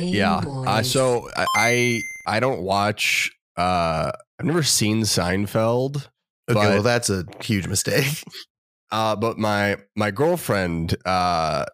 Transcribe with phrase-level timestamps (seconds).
[0.00, 0.36] yeah.
[0.38, 3.30] Uh, so I, I don't watch.
[3.56, 5.96] Uh, I've never seen Seinfeld.
[6.50, 8.06] Okay, but- well, that's a huge mistake.
[8.92, 11.64] Uh, but my my girlfriend uh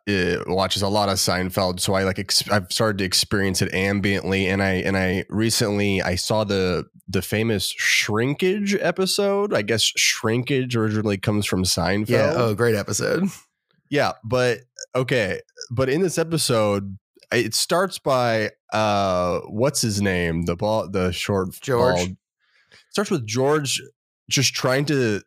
[0.47, 4.45] watches a lot of Seinfeld, so I like ex- I've started to experience it ambiently,
[4.47, 9.53] and I and I recently I saw the the famous Shrinkage episode.
[9.53, 12.09] I guess Shrinkage originally comes from Seinfeld.
[12.09, 12.33] yeah.
[12.35, 13.25] Oh, great episode.
[13.91, 14.61] Yeah, but
[14.95, 16.97] okay, but in this episode,
[17.33, 20.45] it starts by uh, what's his name?
[20.47, 21.97] The ball, the short George.
[21.97, 22.17] bald-
[22.91, 23.81] starts with George
[24.29, 25.23] just trying to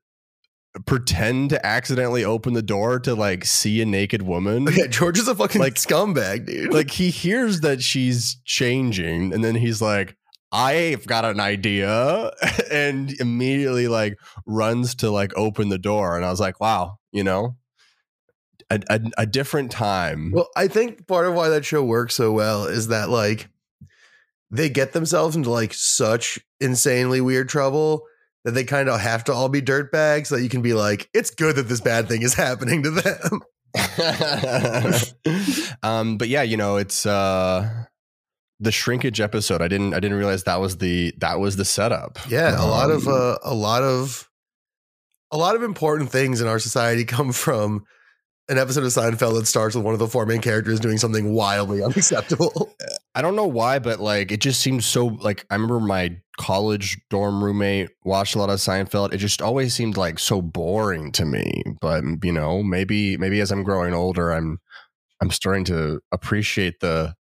[0.86, 4.68] pretend to accidentally open the door to like see a naked woman.
[4.76, 6.74] Yeah, George is a fucking Like- scumbag, dude.
[6.74, 10.16] Like he hears that she's changing, and then he's like,
[10.52, 12.32] "I've got an idea,"
[12.72, 16.16] and immediately like runs to like open the door.
[16.16, 17.56] And I was like, "Wow, you know."
[18.74, 20.32] A, a, a different time.
[20.32, 23.50] Well, I think part of why that show works so well is that like
[24.52, 28.06] they get themselves into like such insanely weird trouble
[28.46, 31.10] that they kind of have to all be dirtbags so that you can be like,
[31.14, 33.42] it's good that this bad thing is happening to them.
[35.84, 37.86] um, but yeah, you know, it's uh
[38.60, 39.62] the shrinkage episode.
[39.62, 42.20] I didn't I didn't realize that was the that was the setup.
[42.30, 44.30] Yeah, a lot of Um, uh, a lot of
[45.32, 47.86] a lot of important things in our society come from
[48.50, 51.34] an episode of Seinfeld that starts with one of the four main characters doing something
[51.34, 52.76] wildly unacceptable.
[53.16, 57.00] I don't know why, but like it just seems so like I remember my college
[57.10, 59.14] dorm roommate watched a lot of Seinfeld.
[59.14, 61.64] It just always seemed like so boring to me.
[61.80, 64.60] But you know, maybe maybe as I'm growing older, I'm
[65.22, 67.14] I'm starting to appreciate the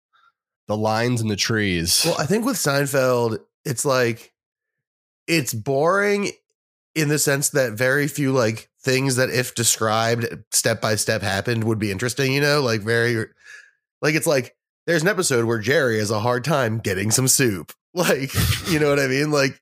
[0.67, 2.03] the lines in the trees.
[2.05, 4.33] Well, I think with Seinfeld, it's like
[5.29, 6.31] it's boring
[6.95, 11.23] in the sense that very few like things that if described uh, step by step
[11.23, 13.27] happened would be interesting, you know, like very
[14.01, 17.73] like it's like there's an episode where Jerry has a hard time getting some soup.
[17.95, 18.33] Like,
[18.71, 19.31] you know what I mean?
[19.31, 19.61] Like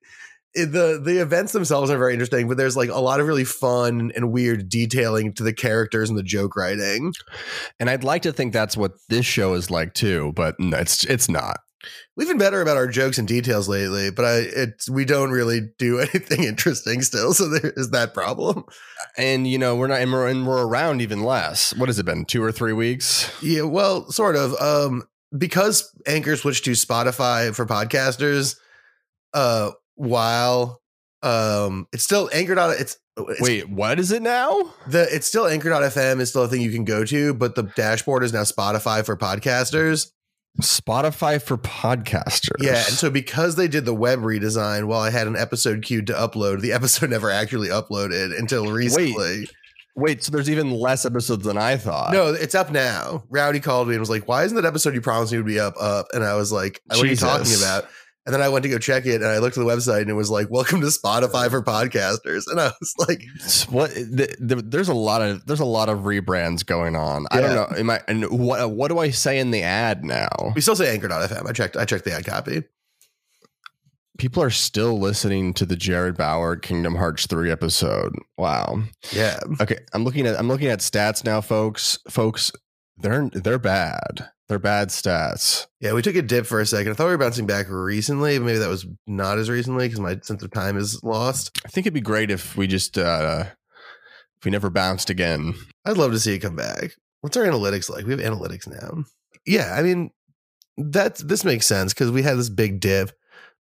[0.55, 4.13] the the events themselves are very interesting, but there's like a lot of really fun
[4.15, 7.13] and weird detailing to the characters and the joke writing.
[7.81, 11.29] and I'd like to think that's what this show is like too, but it's it's
[11.29, 11.59] not.
[12.17, 15.61] We've been better about our jokes and details lately, but I it's we don't really
[15.79, 17.33] do anything interesting still.
[17.33, 18.65] So there is that problem.
[19.17, 21.75] And you know, we're not and we're, and we're around even less.
[21.77, 22.25] What has it been?
[22.25, 23.31] Two or three weeks?
[23.43, 24.55] Yeah, well, sort of.
[24.61, 25.05] Um,
[25.37, 28.57] because Anchor switched to Spotify for podcasters,
[29.33, 30.81] uh, while
[31.23, 34.73] um, it's still anchored on it's, it's Wait, what is it now?
[34.87, 38.25] the it's still anchor.fm is still a thing you can go to, but the dashboard
[38.25, 40.11] is now Spotify for podcasters.
[40.61, 42.57] Spotify for podcasters.
[42.61, 46.07] Yeah, and so because they did the web redesign, while I had an episode queued
[46.09, 49.49] to upload, the episode never actually uploaded until recently.
[49.97, 52.13] Wait, so there's even less episodes than I thought.
[52.13, 53.25] No, it's up now.
[53.29, 55.61] Rowdy called me and was like, "Why isn't that episode you promised me would be
[55.61, 57.89] up up?" And I was like, "What are you talking about?"
[58.27, 60.11] And then I went to go check it, and I looked at the website, and
[60.11, 63.23] it was like, "Welcome to Spotify for podcasters." And I was like,
[63.71, 67.27] what th- th- there's a lot of there's a lot of rebrands going on.
[67.31, 67.77] I don't know.
[67.79, 70.29] Am I and what uh, what do I say in the ad now?
[70.55, 71.77] "We still say Anchor.fm." I checked.
[71.79, 72.63] I checked the ad copy.
[74.19, 78.13] People are still listening to the Jared Bauer Kingdom Hearts 3 episode.
[78.37, 78.83] Wow.
[79.13, 81.99] Yeah, Okay, I'm looking at I'm looking at stats now folks.
[82.07, 82.53] Folks,
[82.99, 84.29] they're they're bad.
[84.51, 85.69] They're bad stats.
[85.79, 85.93] yeah.
[85.93, 86.91] We took a dip for a second.
[86.91, 88.37] I thought we were bouncing back recently.
[88.37, 91.53] but Maybe that was not as recently because my sense of time is lost.
[91.65, 95.55] I think it'd be great if we just uh if we never bounced again.
[95.85, 96.95] I'd love to see it come back.
[97.21, 98.07] What's our analytics like?
[98.07, 99.05] We have analytics now.
[99.47, 100.11] Yeah, I mean,
[100.77, 103.13] that's this makes sense because we had this big dip.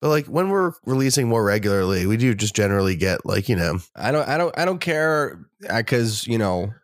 [0.02, 3.78] But like when we're releasing more regularly, we do just generally get like, you know,
[3.96, 6.74] I don't I don't I don't care because, you know,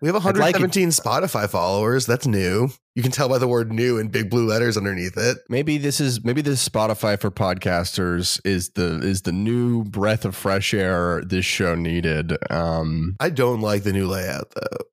[0.00, 2.06] we have like 117 Spotify followers.
[2.06, 2.68] That's new.
[2.94, 5.38] You can tell by the word new in big blue letters underneath it.
[5.48, 10.34] maybe this is maybe this Spotify for podcasters is the is the new breath of
[10.34, 12.36] fresh air this show needed.
[12.50, 14.84] Um I don't like the new layout though.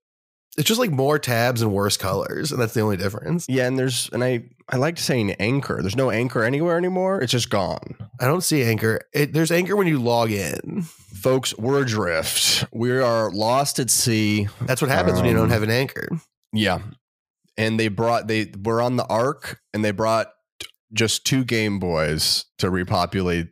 [0.57, 3.47] It's just like more tabs and worse colors, and that's the only difference.
[3.49, 5.81] yeah, and there's and I I liked saying anchor.
[5.81, 7.21] There's no anchor anywhere anymore.
[7.21, 7.95] It's just gone.
[8.19, 9.01] I don't see anchor.
[9.13, 10.83] It, there's anchor when you log in.
[10.83, 12.65] Folks, we're adrift.
[12.71, 14.47] We are lost at sea.
[14.61, 16.07] That's what happens when you don't Um, have an anchor.
[16.53, 16.79] Yeah.
[17.57, 20.27] And they brought they were on the ark and they brought
[20.93, 23.47] just two Game Boys to repopulate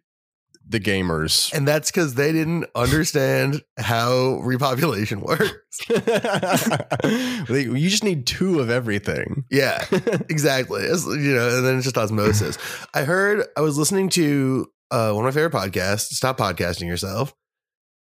[0.71, 1.53] the gamers.
[1.53, 5.57] And that's because they didn't understand how repopulation works.
[7.51, 9.45] You just need two of everything.
[9.49, 9.83] Yeah,
[10.29, 10.83] exactly.
[10.83, 12.57] It's, you know, and then it's just osmosis.
[12.93, 17.33] I heard I was listening to uh, one of my favorite podcasts, Stop Podcasting Yourself.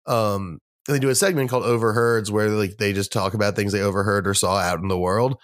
[0.07, 0.59] Um,
[0.89, 3.83] and they do a segment called Overheards where like they just talk about things they
[3.83, 5.37] overheard or saw out in the world.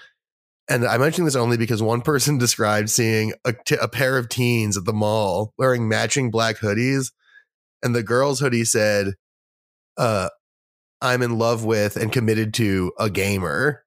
[0.68, 4.28] And I mention this only because one person described seeing a, t- a pair of
[4.28, 7.12] teens at the mall wearing matching black hoodies.
[7.82, 9.14] And the girl's hoodie said,
[9.96, 10.30] uh,
[11.00, 13.84] I'm in love with and committed to a gamer.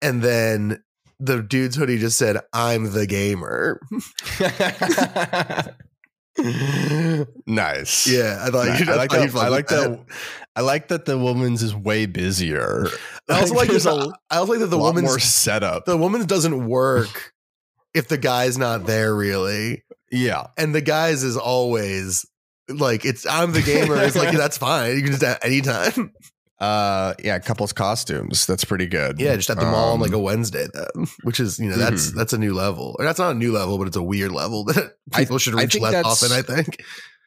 [0.00, 0.82] And then
[1.18, 3.80] the dude's hoodie just said, I'm the gamer.
[7.46, 8.06] nice.
[8.06, 8.88] Yeah, I thought Nice.
[8.88, 9.36] I like that.
[9.36, 9.90] I like that.
[9.90, 10.04] that.
[10.54, 12.86] I like that the woman's is way busier.
[13.28, 15.84] I also like there's a I also like that the woman's more setup.
[15.84, 17.32] the woman's doesn't work
[17.94, 19.84] if the guy's not there really.
[20.10, 20.46] yeah.
[20.56, 22.26] And the guy's is always
[22.68, 23.96] like it's I'm the gamer.
[24.02, 24.96] It's like that's fine.
[24.96, 26.12] You can just at anytime.
[26.62, 28.46] Uh yeah, couples costumes.
[28.46, 29.20] That's pretty good.
[29.20, 31.76] Yeah, just at the mall on like a Um, Wednesday then, which is you know
[31.76, 32.14] that's Mhm.
[32.14, 32.94] that's a new level.
[32.98, 35.54] Or that's not a new level, but it's a weird level that I- people should
[35.56, 36.30] I reach less often.
[36.30, 36.82] I think.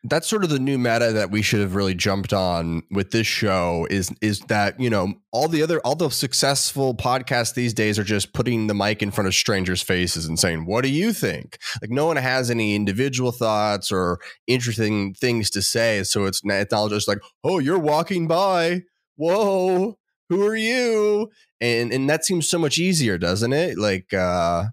[0.08, 3.26] that's sort of the new meta that we should have really jumped on with this
[3.26, 7.98] show is is that you know all the other all the successful podcasts these days
[7.98, 11.12] are just putting the mic in front of strangers faces and saying what do you
[11.12, 16.46] think like no one has any individual thoughts or interesting things to say so it's
[16.46, 18.82] not, it's not just like oh you're walking by
[19.16, 19.98] whoa
[20.30, 21.30] who are you
[21.62, 24.66] and and that seems so much easier doesn't it like uh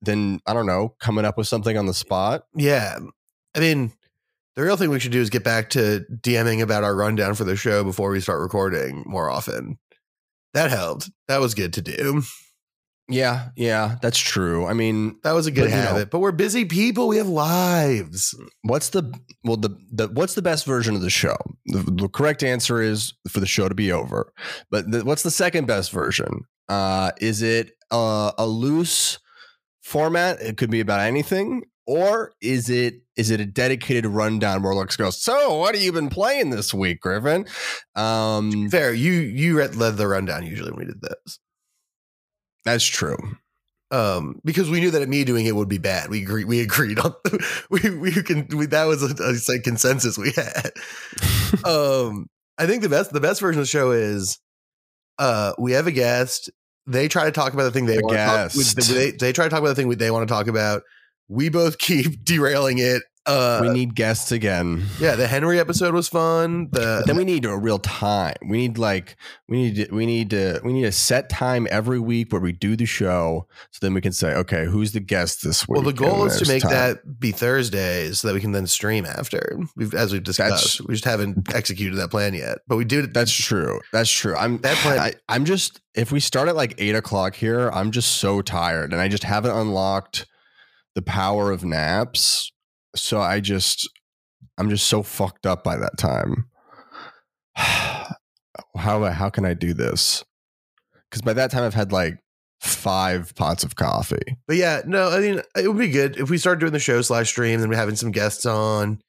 [0.00, 2.98] than i don't know coming up with something on the spot Yeah,
[3.54, 3.92] I mean,
[4.56, 7.44] the real thing we should do is get back to DMing about our rundown for
[7.44, 9.78] the show before we start recording more often.
[10.54, 11.10] That helped.
[11.28, 12.22] That was good to do.
[13.08, 14.66] Yeah, yeah, that's true.
[14.66, 16.10] I mean, That was a good But, you know- habit.
[16.10, 17.08] but we're busy people.
[17.08, 18.34] We have lives.
[18.62, 19.12] what's the
[19.44, 21.36] well the the what's the best version of the show?
[21.66, 24.32] The, the correct answer is for the show to be over.
[24.70, 26.42] But the, what's the second best version?
[26.68, 29.18] Uh, is it uh, a loose
[29.82, 30.40] format?
[30.40, 34.96] It could be about anything, or is it is it a dedicated rundown where Lux
[34.96, 35.20] goes?
[35.20, 37.46] So, what have you been playing this week, Griffin?
[37.94, 38.94] Um, Fair.
[38.94, 41.38] You you read- led the rundown usually when we did this.
[42.64, 43.16] That's true.
[43.90, 46.08] Um, because we knew that me doing it would be bad.
[46.08, 46.46] We agreed.
[46.46, 47.14] We agreed on.
[47.70, 48.46] We we can.
[48.48, 50.70] We, that was a, a consensus we had.
[51.66, 52.28] um,
[52.58, 54.38] I think the best the best version of the show is,
[55.18, 56.50] uh, we have a guest.
[56.86, 58.52] They try to talk about the thing they want to talk.
[58.54, 58.76] guest.
[58.88, 60.82] They, they try to talk about the thing they want to talk about.
[61.28, 63.02] We both keep derailing it.
[63.24, 64.84] Uh, we need guests again.
[64.98, 66.68] yeah, the Henry episode was fun.
[66.72, 68.34] The But then we need a real time.
[68.48, 69.16] We need like
[69.48, 72.50] we need to, we need to we need a set time every week where we
[72.50, 75.76] do the show, so then we can say, okay, who's the guest this week?
[75.76, 76.72] well, the goal is to make time.
[76.72, 79.56] that be Thursdays so that we can then stream after.
[79.76, 82.58] We've, as we've discussed, That's- we just haven't executed that plan yet.
[82.66, 83.06] But we do.
[83.06, 83.80] That's true.
[83.92, 84.34] That's true.
[84.36, 87.92] I'm That plan- I, I'm just if we start at like eight o'clock here, I'm
[87.92, 90.26] just so tired, and I just haven't unlocked
[90.96, 92.50] the power of naps.
[92.94, 93.88] So I just
[94.58, 96.48] I'm just so fucked up by that time.
[97.56, 98.14] how
[98.76, 100.24] how can I do this?
[101.10, 102.18] Because by that time I've had like
[102.60, 104.38] five pots of coffee.
[104.46, 107.02] But yeah, no, I mean, it would be good if we start doing the show
[107.02, 109.00] slash stream, and we're having some guests on,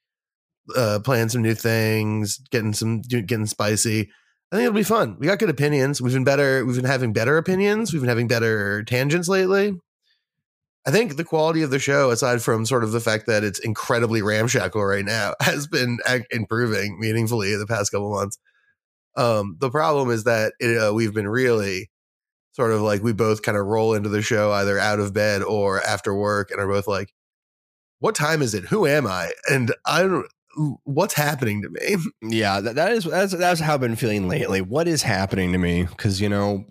[0.76, 4.10] uh, playing some new things, getting some getting spicy.
[4.52, 5.16] I think it'll be fun.
[5.18, 6.00] We got good opinions.
[6.00, 6.64] We've been better.
[6.64, 7.92] We've been having better opinions.
[7.92, 9.78] We've been having better tangents lately.
[10.86, 13.58] I think the quality of the show, aside from sort of the fact that it's
[13.58, 15.98] incredibly ramshackle right now, has been
[16.30, 18.38] improving meaningfully in the past couple months.
[19.16, 21.90] Um, the problem is that it, uh, we've been really
[22.52, 25.42] sort of like we both kind of roll into the show either out of bed
[25.42, 27.12] or after work and are both like,
[28.00, 28.64] what time is it?
[28.64, 29.32] Who am I?
[29.50, 30.26] And I don't,
[30.84, 31.96] what's happening to me?
[32.22, 34.60] Yeah, that, that is that's that's how I've been feeling lately.
[34.60, 35.84] What is happening to me?
[35.84, 36.64] Because you know,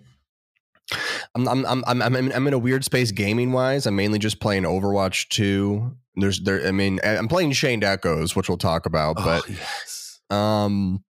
[1.34, 3.86] I'm I'm I'm I'm I'm in, I'm in a weird space gaming wise.
[3.86, 5.96] I'm mainly just playing Overwatch two.
[6.14, 6.66] There's there.
[6.66, 9.16] I mean, I'm playing Chained Echoes, which we'll talk about.
[9.16, 10.20] But oh, yes.
[10.30, 11.04] um,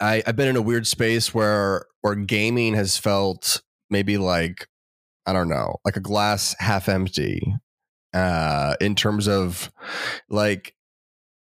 [0.00, 4.68] I I've been in a weird space where where gaming has felt maybe like
[5.26, 7.54] I don't know, like a glass half empty.
[8.14, 9.70] Uh, in terms of
[10.30, 10.74] like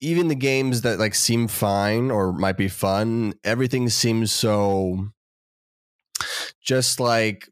[0.02, 5.08] even the games that like seem fine or might be fun, everything seems so
[6.62, 7.50] just like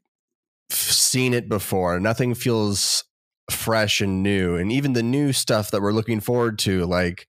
[0.70, 1.98] seen it before.
[2.00, 3.04] Nothing feels
[3.50, 4.56] fresh and new.
[4.56, 7.26] And even the new stuff that we're looking forward to, like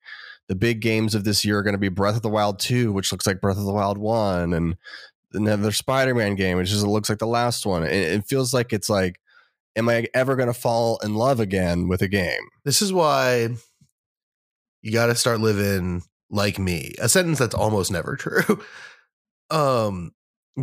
[0.48, 2.91] the big games of this year are going to be Breath of the Wild 2,
[2.91, 4.75] which looks like Breath of the Wild 1, and
[5.34, 7.84] another Spider Man game, which just looks like the last one.
[7.84, 9.19] It, it feels like it's like,
[9.75, 12.41] am I ever going to fall in love again with a game?
[12.65, 13.50] This is why
[14.81, 16.93] you got to start living like me.
[17.00, 18.63] A sentence that's almost never true.
[19.50, 20.12] um,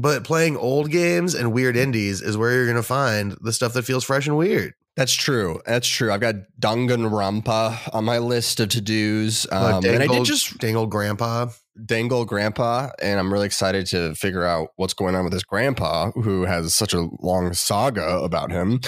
[0.01, 3.73] but playing old games and weird indies is where you're going to find the stuff
[3.75, 4.75] that feels fresh and weird.
[4.97, 5.61] That's true.
[5.67, 6.11] That's true.
[6.11, 10.59] I've got Danganronpa on my list of to dos, Uh, um, and I did just
[10.59, 11.49] Dangle Grandpa.
[11.85, 16.11] dangle grandpa and i'm really excited to figure out what's going on with this grandpa
[16.13, 18.81] who has such a long saga about him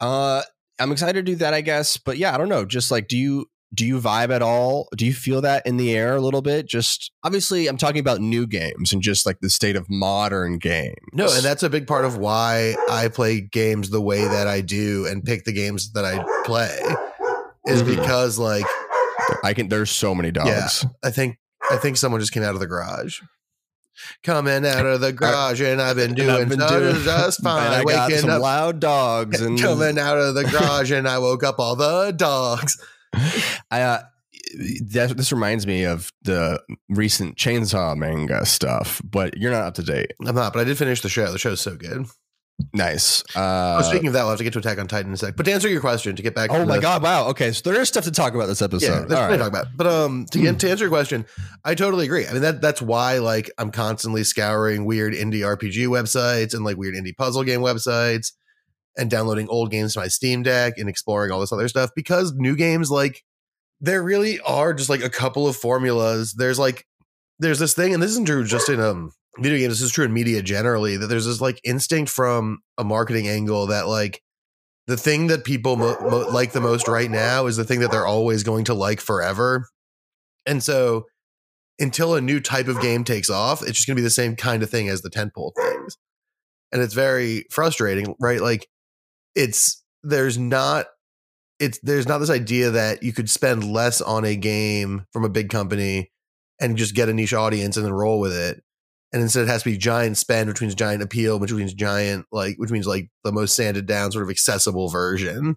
[0.00, 0.40] uh
[0.78, 3.18] i'm excited to do that i guess but yeah i don't know just like do
[3.18, 6.42] you do you vibe at all do you feel that in the air a little
[6.42, 10.58] bit just obviously i'm talking about new games and just like the state of modern
[10.58, 14.46] games No, and that's a big part of why I play games the way that
[14.48, 16.76] I do and pick the games that I play
[17.66, 17.96] is Mhm.
[17.96, 18.66] because like
[19.44, 21.36] i can there's so many dogs I think
[21.70, 23.20] I think someone just came out of the garage.
[24.24, 27.66] Coming out of the garage, and I've been doing, I've been doing- just fine.
[27.70, 31.18] i got Waking some up, loud dogs and coming out of the garage, and I
[31.18, 32.82] woke up all the dogs.
[33.70, 34.02] I uh,
[34.92, 39.82] that, this reminds me of the recent Chainsaw manga stuff, but you're not up to
[39.82, 40.12] date.
[40.26, 41.30] I'm not, but I did finish the show.
[41.30, 42.06] The show's so good.
[42.74, 43.24] Nice.
[43.36, 45.16] oh, Uh, speaking of that, we'll have to get to Attack on Titan in a
[45.16, 45.34] sec.
[45.34, 47.02] But to answer your question, to get back, oh to my the- god!
[47.02, 47.28] Wow.
[47.28, 49.08] Okay, so there is stuff to talk about this episode.
[49.08, 49.38] that's All what I right.
[49.38, 49.66] talk about.
[49.76, 51.24] But um, to get to answer your question,
[51.64, 52.26] I totally agree.
[52.26, 56.76] I mean that that's why like I'm constantly scouring weird indie RPG websites and like
[56.76, 58.32] weird indie puzzle game websites
[58.96, 62.32] and downloading old games to my Steam Deck and exploring all this other stuff because
[62.34, 63.22] new games like
[63.80, 66.34] there really are just like a couple of formulas.
[66.34, 66.86] There's like
[67.38, 69.74] there's this thing, and this isn't true just in um video games.
[69.74, 70.96] This is true in media generally.
[70.96, 74.22] That there's this like instinct from a marketing angle that like
[74.86, 77.90] the thing that people mo- mo- like the most right now is the thing that
[77.90, 79.68] they're always going to like forever.
[80.46, 81.06] And so
[81.78, 84.36] until a new type of game takes off, it's just going to be the same
[84.36, 85.96] kind of thing as the tentpole things.
[86.72, 88.40] And it's very frustrating, right?
[88.40, 88.68] Like
[89.34, 90.86] it's there's not
[91.58, 95.28] it's there's not this idea that you could spend less on a game from a
[95.28, 96.10] big company
[96.60, 98.62] and just get a niche audience and then roll with it.
[99.12, 102.26] And instead it has to be giant spend, which means giant appeal, which means giant
[102.32, 105.56] like which means like the most sanded down sort of accessible version.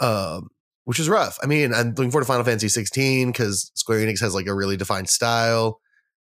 [0.00, 0.48] Um
[0.84, 1.38] which is rough.
[1.42, 4.54] I mean, I'm looking forward to Final Fantasy 16 because Square Enix has like a
[4.54, 5.80] really defined style.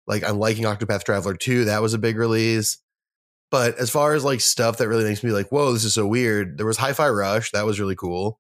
[0.07, 1.67] Like I'm liking Octopath Traveler 2.
[1.67, 2.79] That was a big release.
[3.51, 6.07] But as far as like stuff that really makes me like, whoa, this is so
[6.07, 6.57] weird.
[6.57, 7.51] There was Hi-Fi Rush.
[7.51, 8.39] That was really cool.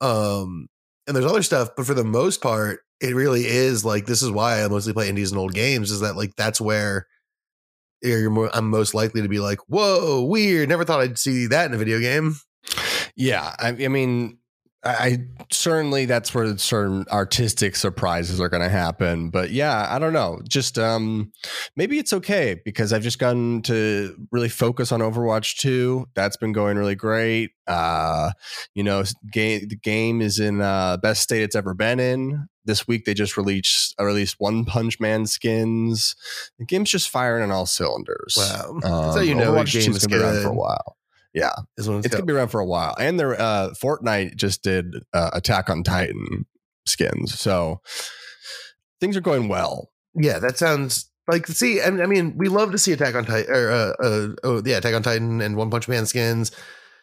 [0.00, 0.68] Um,
[1.06, 4.30] and there's other stuff, but for the most part, it really is like this is
[4.30, 7.06] why I mostly play indies and old games, is that like that's where
[8.04, 10.68] more I'm most likely to be like, whoa, weird.
[10.68, 12.36] Never thought I'd see that in a video game.
[13.16, 14.38] Yeah, I, I mean,
[14.84, 15.18] I, I
[15.50, 19.30] certainly that's where certain artistic surprises are going to happen.
[19.30, 20.40] But yeah, I don't know.
[20.48, 21.32] Just um,
[21.76, 26.08] maybe it's okay because I've just gotten to really focus on Overwatch 2.
[26.14, 27.50] That's been going really great.
[27.66, 28.32] Uh,
[28.74, 32.48] you know, game the game is in uh, best state it's ever been in.
[32.64, 36.14] This week they just released uh, released One Punch Man skins.
[36.58, 38.34] The game's just firing on all cylinders.
[38.36, 38.78] Wow.
[38.80, 40.96] That's Um, how you know Overwatch 2 game is gonna be around for a while.
[41.34, 42.94] Yeah, it's it's gonna be around for a while.
[42.98, 46.46] And their uh, Fortnite just did uh, Attack on Titan
[46.84, 47.80] skins, so
[49.00, 49.90] things are going well.
[50.14, 51.80] Yeah, that sounds like see.
[51.80, 54.78] I I mean, we love to see Attack on Titan, or uh, uh, oh yeah,
[54.78, 56.52] Attack on Titan and One Punch Man skins.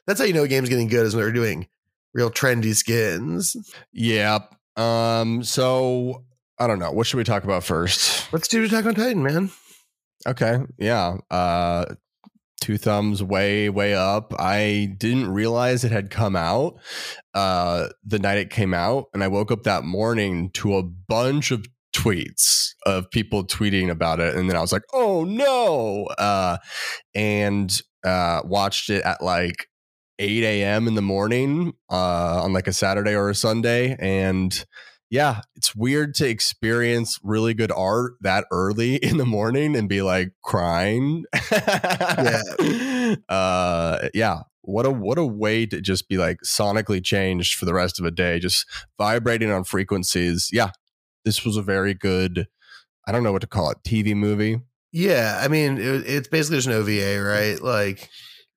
[0.05, 1.67] That's how you know a game's getting good is when they're doing
[2.13, 3.55] real trendy skins.
[3.91, 4.39] Yeah.
[4.75, 5.43] Um.
[5.43, 6.23] So
[6.59, 6.91] I don't know.
[6.91, 8.31] What should we talk about first?
[8.31, 9.49] Let's do Attack on Titan, man.
[10.27, 10.59] Okay.
[10.77, 11.17] Yeah.
[11.31, 11.85] Uh.
[12.61, 14.33] Two thumbs way way up.
[14.37, 16.77] I didn't realize it had come out
[17.33, 21.51] uh the night it came out and I woke up that morning to a bunch
[21.51, 26.57] of tweets of people tweeting about it and then I was like, "Oh no." Uh
[27.15, 29.67] and uh watched it at like
[30.19, 30.87] 8 a.m.
[30.87, 34.65] in the morning uh on like a Saturday or a Sunday and
[35.09, 40.01] yeah, it's weird to experience really good art that early in the morning and be
[40.01, 41.25] like crying.
[41.51, 42.41] yeah.
[43.27, 44.41] Uh yeah.
[44.61, 48.05] What a what a way to just be like sonically changed for the rest of
[48.05, 48.67] a day, just
[48.99, 50.49] vibrating on frequencies.
[50.51, 50.71] Yeah.
[51.25, 52.47] This was a very good
[53.07, 54.59] I don't know what to call it, TV movie.
[54.91, 57.59] Yeah, I mean, it, it's basically just an OVA, right?
[57.61, 58.09] Like,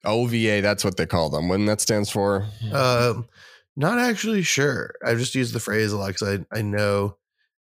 [0.04, 1.48] OVA, that's what they call them.
[1.48, 2.46] When that stands for.
[2.72, 3.26] um,
[3.76, 4.94] not actually sure.
[5.04, 7.16] I've just use the phrase a lot because I I know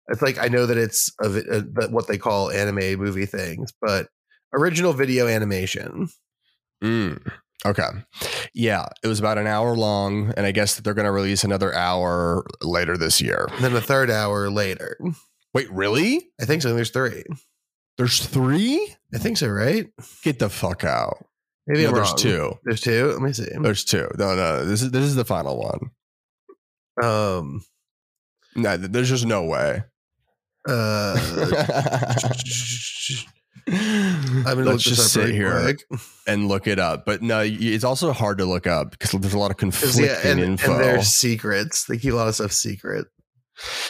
[0.08, 3.72] it's like I know that it's a, uh that what they call anime movie things,
[3.80, 4.08] but
[4.52, 6.08] original video animation.
[6.82, 7.26] Mm,
[7.64, 7.88] okay.
[8.54, 11.44] Yeah, it was about an hour long, and I guess that they're going to release
[11.44, 13.48] another hour later this year.
[13.52, 14.98] And then a third hour later.
[15.54, 16.30] Wait, really?
[16.40, 16.74] I think so.
[16.74, 17.24] There's three.
[17.96, 18.94] There's three?
[19.14, 19.86] I think so, right?
[20.22, 21.24] Get the fuck out.
[21.66, 22.16] Maybe no, there's wrong.
[22.18, 22.58] two.
[22.64, 23.06] There's two.
[23.12, 23.46] Let me see.
[23.60, 24.08] There's two.
[24.18, 24.64] No, no.
[24.64, 25.90] This is this is the final one.
[27.02, 27.64] Um.
[28.56, 29.82] No, th- there's just no way.
[30.68, 31.16] Uh.
[33.66, 35.60] I'm gonna Let's just sit here.
[35.62, 35.78] quick.
[36.26, 37.06] and look it up.
[37.06, 40.20] But no, it's also hard to look up because there's a lot of conflicting yeah,
[40.22, 40.72] and, info.
[40.74, 41.86] and there's secrets.
[41.86, 43.06] They keep a lot of stuff secret.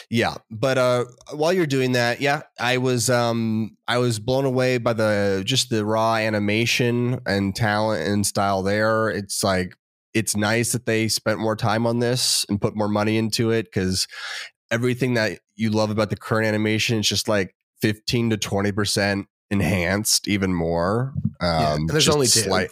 [0.09, 4.77] Yeah, but uh while you're doing that, yeah, I was um I was blown away
[4.77, 9.09] by the just the raw animation and talent and style there.
[9.09, 9.75] It's like
[10.13, 13.71] it's nice that they spent more time on this and put more money into it
[13.71, 14.07] cuz
[14.71, 20.27] everything that you love about the current animation is just like 15 to 20% enhanced
[20.27, 21.13] even more.
[21.41, 22.41] Um Yeah, there's only two.
[22.41, 22.69] slight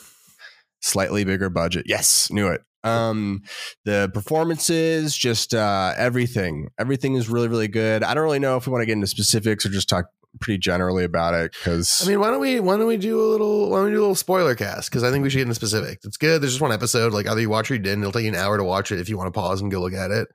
[0.81, 1.85] slightly bigger budget.
[1.87, 2.61] Yes, knew it.
[2.83, 3.43] Um,
[3.85, 8.03] the performances, just uh, everything, everything is really, really good.
[8.03, 10.05] I don't really know if we want to get into specifics or just talk
[10.39, 13.29] pretty generally about it because I mean, why don't we why don't we do a
[13.29, 14.89] little why don't we do a little spoiler cast?
[14.89, 16.05] Because I think we should get into specifics.
[16.05, 16.41] It's good.
[16.41, 17.13] There's just one episode.
[17.13, 18.01] Like either you watch or you didn't.
[18.01, 19.81] It'll take you an hour to watch it if you want to pause and go
[19.81, 20.27] look at it.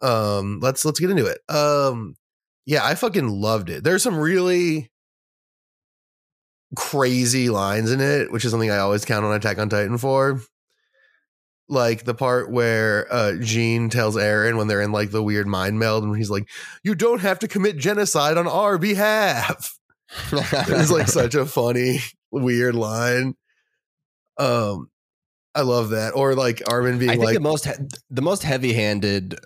[0.00, 1.38] Um, let's let's get into it.
[1.52, 2.14] Um,
[2.66, 3.82] yeah, I fucking loved it.
[3.82, 4.90] There's some really
[6.76, 10.40] crazy lines in it, which is something I always count on Attack on Titan for.
[11.68, 15.78] Like the part where uh Jean tells Eren when they're in like the weird mind
[15.78, 16.48] meld, and he's like,
[16.82, 19.74] "You don't have to commit genocide on our behalf."
[20.32, 23.34] It's like such a funny, weird line.
[24.38, 24.88] Um,
[25.54, 26.16] I love that.
[26.16, 27.72] Or like Armin being I think like, the most he-
[28.08, 29.38] the most heavy handed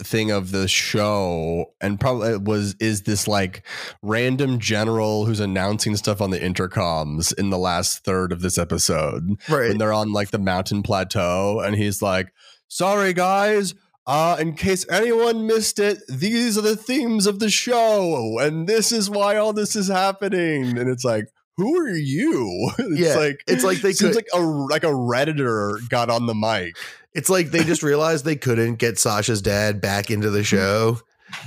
[0.00, 3.66] thing of the show and probably was is this like
[4.00, 9.28] random general who's announcing stuff on the intercoms in the last third of this episode
[9.48, 12.32] right, when they're on like the mountain plateau and he's like
[12.68, 13.74] sorry guys
[14.06, 18.92] uh in case anyone missed it these are the themes of the show and this
[18.92, 20.78] is why all this is happening.
[20.78, 21.26] And it's like
[21.58, 22.70] who are you?
[22.78, 26.26] It's Yeah, like it's like they seems could- like a like a redditor got on
[26.26, 26.76] the mic
[27.14, 30.98] it's like they just realized they couldn't get Sasha's dad back into the show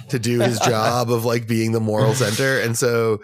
[0.10, 3.20] to do his job of like being the moral center, and so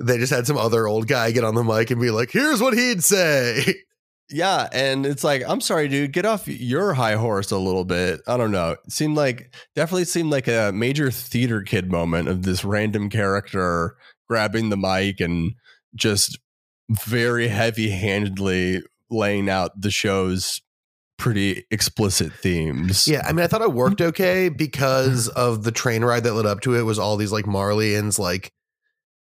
[0.00, 2.60] they just had some other old guy get on the mic and be like, "Here's
[2.60, 3.64] what he'd say."
[4.30, 8.20] Yeah, and it's like, I'm sorry, dude, get off your high horse a little bit.
[8.26, 8.76] I don't know.
[8.84, 13.96] It seemed like definitely seemed like a major theater kid moment of this random character
[14.26, 15.52] grabbing the mic and
[15.94, 16.38] just
[16.90, 20.60] very heavy handedly laying out the show's
[21.18, 23.06] pretty explicit themes.
[23.06, 26.46] Yeah, I mean, I thought it worked okay because of the train ride that led
[26.46, 28.52] up to it was all these like Marleyans like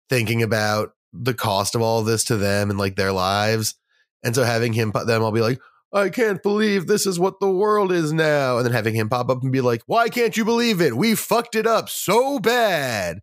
[0.10, 3.76] thinking about the cost of all of this to them and like their lives.
[4.24, 5.60] And so having him put them all be like,
[5.92, 8.58] I can't believe this is what the world is now.
[8.58, 10.96] And then having him pop up and be like, Why can't you believe it?
[10.96, 13.20] We fucked it up so bad.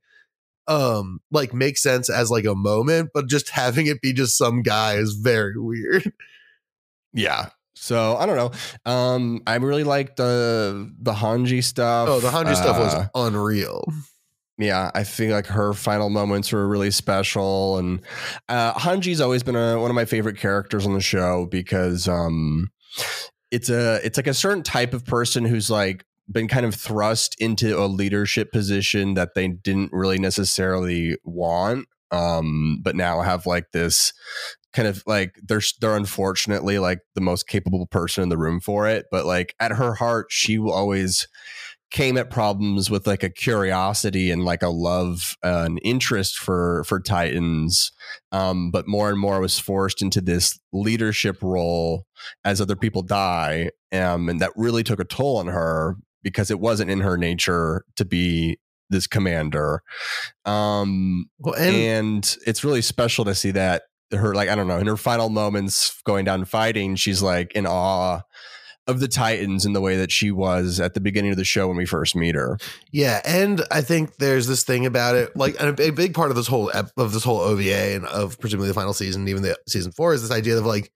[0.69, 4.63] Um, like makes sense as like a moment, but just having it be just some
[4.63, 6.13] guy is very weird.
[7.13, 7.51] Yeah.
[7.77, 8.91] So I don't know.
[8.91, 12.09] Um, I really like the the Hanji stuff.
[12.09, 13.85] Oh, the Hanji stuff was Uh, unreal.
[14.59, 18.01] yeah, I feel like her final moments were really special, and
[18.49, 22.71] uh, Hanji's always been a, one of my favorite characters on the show because um,
[23.51, 27.37] it's a it's like a certain type of person who's like been kind of thrust
[27.39, 33.73] into a leadership position that they didn't really necessarily want, um, but now have like
[33.73, 34.13] this
[34.73, 38.87] kind of like they're they're unfortunately like the most capable person in the room for
[38.87, 41.27] it, but like at her heart, she will always
[41.91, 46.83] came at problems with like a curiosity and like a love uh, an interest for
[46.85, 47.93] for titans
[48.33, 52.05] um but more and more was forced into this leadership role
[52.45, 56.59] as other people die um and that really took a toll on her because it
[56.59, 58.59] wasn't in her nature to be
[58.91, 59.83] this commander
[60.45, 64.79] um Well, and, and it's really special to see that her like i don't know
[64.79, 68.21] in her final moments going down fighting she's like in awe
[68.87, 71.67] of the titans in the way that she was at the beginning of the show
[71.67, 72.57] when we first meet her.
[72.93, 76.31] Yeah, and I think there's this thing about it, like and a, a big part
[76.31, 79.59] of this whole of this whole OVA and of presumably the final season, even the
[79.67, 80.93] season four, is this idea of like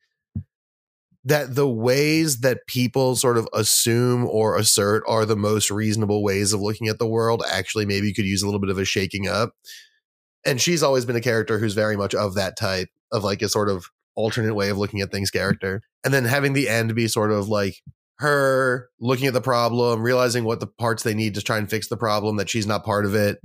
[1.24, 6.52] that the ways that people sort of assume or assert are the most reasonable ways
[6.52, 8.84] of looking at the world actually maybe you could use a little bit of a
[8.84, 9.52] shaking up.
[10.46, 13.48] And she's always been a character who's very much of that type of like a
[13.48, 15.82] sort of alternate way of looking at things character.
[16.04, 17.82] And then having the end be sort of like
[18.18, 21.88] her looking at the problem, realizing what the parts they need to try and fix
[21.88, 23.38] the problem, that she's not part of it,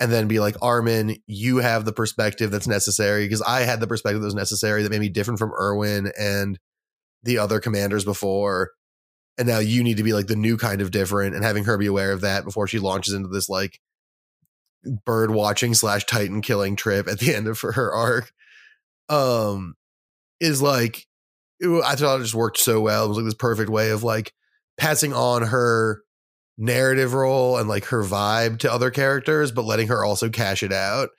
[0.00, 3.24] and then be like, Armin, you have the perspective that's necessary.
[3.24, 6.58] Because I had the perspective that was necessary that made me different from Erwin and
[7.22, 8.72] the other commanders before.
[9.38, 11.78] And now you need to be like the new kind of different and having her
[11.78, 13.80] be aware of that before she launches into this like
[15.04, 18.32] bird watching slash titan killing trip at the end of her arc.
[19.08, 19.74] Um
[20.40, 21.06] is like
[21.62, 23.04] I thought it just worked so well.
[23.04, 24.32] It was like this perfect way of like
[24.76, 26.02] passing on her
[26.58, 30.72] narrative role and like her vibe to other characters, but letting her also cash it
[30.72, 31.10] out.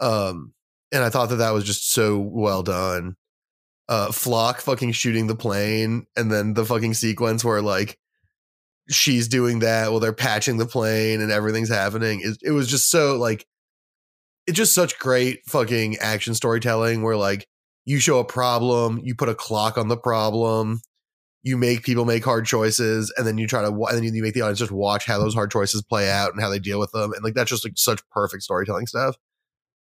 [0.00, 0.52] Um,
[0.92, 3.16] and I thought that that was just so well done.
[3.88, 7.98] Uh Floch fucking shooting the plane and then the fucking sequence where like
[8.88, 12.20] she's doing that while they're patching the plane and everything's happening.
[12.22, 13.46] It, it was just so like
[14.46, 17.46] it's just such great fucking action storytelling where like
[17.84, 20.80] you show a problem, you put a clock on the problem,
[21.42, 24.34] you make people make hard choices, and then you try to and then you make
[24.34, 26.90] the audience just watch how those hard choices play out and how they deal with
[26.92, 29.16] them, and like that's just like such perfect storytelling stuff.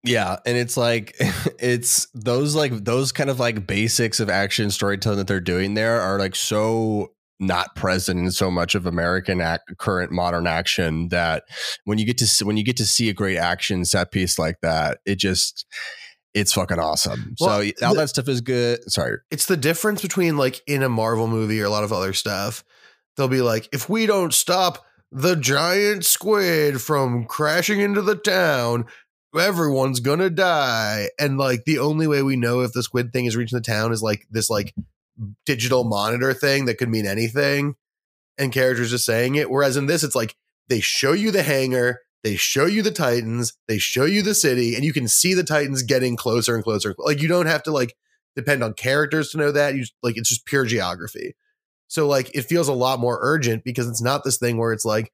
[0.04, 1.14] Yeah, and it's like
[1.58, 6.00] it's those like those kind of like basics of action storytelling that they're doing there
[6.00, 7.12] are like so
[7.42, 11.42] not present in so much of American act, current modern action that
[11.84, 14.38] when you get to see, when you get to see a great action set piece
[14.38, 15.66] like that, it just
[16.34, 17.34] it's fucking awesome.
[17.40, 18.90] Well, so all the- that stuff is good.
[18.90, 19.18] Sorry.
[19.30, 22.64] It's the difference between like in a Marvel movie or a lot of other stuff.
[23.16, 28.86] They'll be like, if we don't stop the giant squid from crashing into the town,
[29.34, 31.08] everyone's gonna die.
[31.18, 33.92] And like the only way we know if the squid thing is reaching the town
[33.92, 34.74] is like this like
[35.46, 37.74] digital monitor thing that could mean anything.
[38.38, 39.50] And characters just saying it.
[39.50, 40.34] Whereas in this, it's like
[40.68, 44.74] they show you the hangar, they show you the Titans, they show you the city,
[44.74, 46.94] and you can see the Titans getting closer and closer.
[46.98, 47.94] Like you don't have to like
[48.34, 49.74] depend on characters to know that.
[49.74, 51.36] You like it's just pure geography.
[51.88, 54.84] So like it feels a lot more urgent because it's not this thing where it's
[54.84, 55.12] like,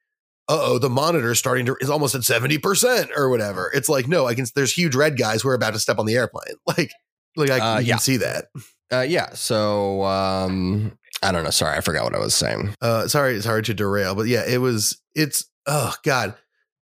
[0.48, 3.70] oh, the monitor is starting to is almost at seventy percent or whatever.
[3.74, 4.46] It's like no, I can.
[4.54, 6.54] There's huge red guys who are about to step on the airplane.
[6.66, 6.92] Like
[7.36, 7.92] like I Uh, you yeah.
[7.94, 8.46] can see that.
[8.92, 9.30] Uh, yeah.
[9.34, 11.50] So um, I don't know.
[11.50, 12.74] Sorry, I forgot what I was saying.
[12.80, 15.00] Uh, sorry, it's hard to derail, but yeah, it was.
[15.14, 16.34] It's oh god.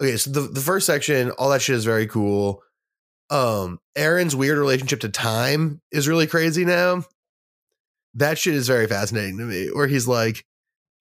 [0.00, 2.62] Okay, so the the first section, all that shit is very cool.
[3.30, 7.04] Um, Eren's weird relationship to time is really crazy now.
[8.14, 9.68] That shit is very fascinating to me.
[9.72, 10.44] Where he's like,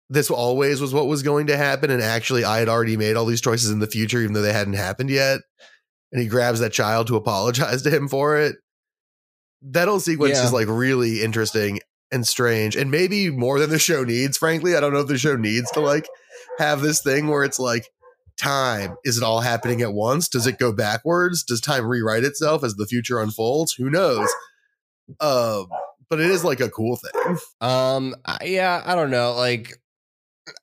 [0.10, 3.26] "This always was what was going to happen," and actually, I had already made all
[3.26, 5.39] these choices in the future, even though they hadn't happened yet.
[6.12, 8.56] And he grabs that child to apologize to him for it.
[9.62, 10.45] That whole sequence Yeah.
[10.45, 11.80] is like really interesting
[12.12, 15.15] and strange and maybe more than the show needs frankly i don't know if the
[15.15, 16.08] show needs to like
[16.58, 17.86] have this thing where it's like
[18.36, 22.63] time is it all happening at once does it go backwards does time rewrite itself
[22.63, 24.28] as the future unfolds who knows
[25.19, 25.67] um
[26.10, 29.34] but it is like a cool thing Um, yeah, I don't know.
[29.34, 29.78] Like,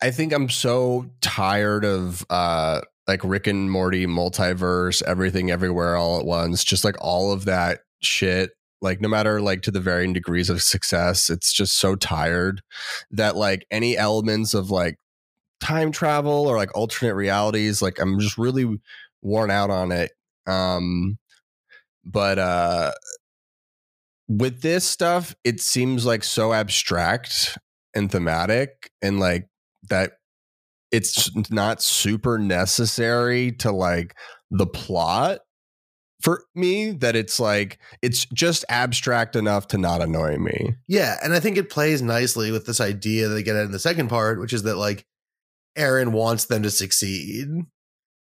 [0.02, 6.18] I think I'm so tired of uh, like Rick and Morty multiverse, everything, everywhere, all
[6.18, 6.64] at once.
[6.64, 8.50] Just like all of that shit.
[8.82, 12.62] Like, no matter like to the varying degrees of success, it's just so tired
[13.10, 14.98] that like any elements of like
[15.60, 18.80] time travel or like alternate realities, like I'm just really
[19.22, 20.12] worn out on it.
[20.46, 21.18] Um,
[22.04, 22.92] but uh
[24.28, 27.58] with this stuff, it seems like so abstract
[27.94, 29.48] and thematic and like
[29.88, 30.12] that
[30.92, 34.14] it's not super necessary to like
[34.50, 35.40] the plot
[36.20, 40.74] for me that it's like it's just abstract enough to not annoy me.
[40.88, 43.78] yeah and i think it plays nicely with this idea that they get in the
[43.78, 45.04] second part which is that like
[45.76, 47.48] eren wants them to succeed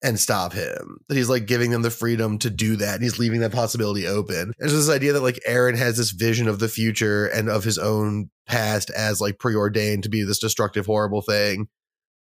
[0.03, 0.97] and stop him.
[1.07, 2.95] That he's like giving them the freedom to do that.
[2.95, 4.53] And he's leaving that possibility open.
[4.59, 7.77] There's this idea that like Eren has this vision of the future and of his
[7.77, 11.67] own past as like preordained to be this destructive, horrible thing.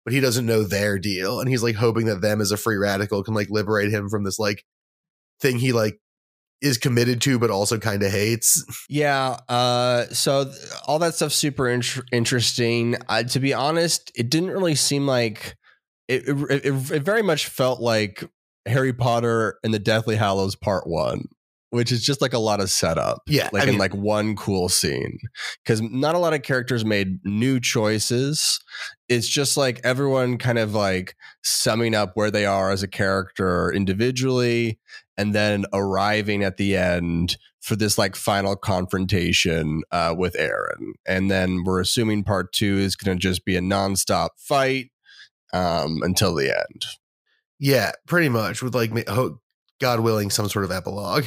[0.05, 1.41] But he doesn't know their deal.
[1.41, 4.25] And he's like hoping that them as a free radical can like liberate him from
[4.25, 4.65] this like
[5.41, 6.01] thing he like
[6.63, 8.65] is committed to, but also kind of hates.
[8.89, 9.37] Yeah.
[9.49, 12.97] Uh, so th- all that stuff's super int- interesting.
[13.09, 15.57] Uh, to be honest, it didn't really seem like
[16.09, 16.91] it, it, it.
[16.91, 18.25] It very much felt like
[18.67, 21.27] Harry Potter and the Deathly Hallows Part One,
[21.71, 23.23] which is just like a lot of setup.
[23.27, 23.49] Yeah.
[23.53, 25.19] like I in mean, like one cool scene
[25.65, 28.61] because not a lot of characters made new choices
[29.09, 33.73] it's just like everyone kind of like summing up where they are as a character
[33.73, 34.79] individually
[35.17, 41.31] and then arriving at the end for this like final confrontation uh, with eren and
[41.31, 44.91] then we're assuming part two is going to just be a nonstop fight
[45.57, 46.85] um, until the end
[47.59, 48.93] Yeah, pretty much with like
[49.81, 51.27] God willing some sort of epilogue.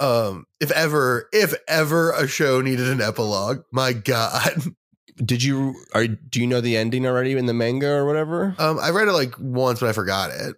[0.00, 4.62] Um if ever if ever a show needed an epilogue, my god.
[5.16, 8.78] did you are do you know the ending already in the manga or whatever Um
[8.80, 10.56] I read it like once but I forgot it.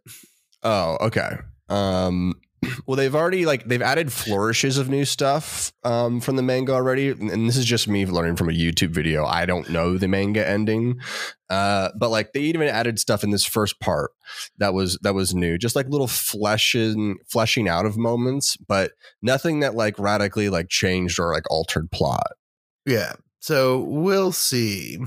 [0.62, 1.38] Oh, okay.
[1.68, 2.40] Um
[2.86, 7.10] well they've already like they've added flourishes of new stuff um from the manga already
[7.10, 9.24] and this is just me learning from a YouTube video.
[9.24, 11.00] I don't know the manga ending.
[11.50, 14.10] Uh but like they even added stuff in this first part
[14.58, 15.58] that was that was new.
[15.58, 21.18] Just like little fleshing fleshing out of moments, but nothing that like radically like changed
[21.18, 22.32] or like altered plot.
[22.86, 23.14] Yeah.
[23.40, 24.98] So we'll see.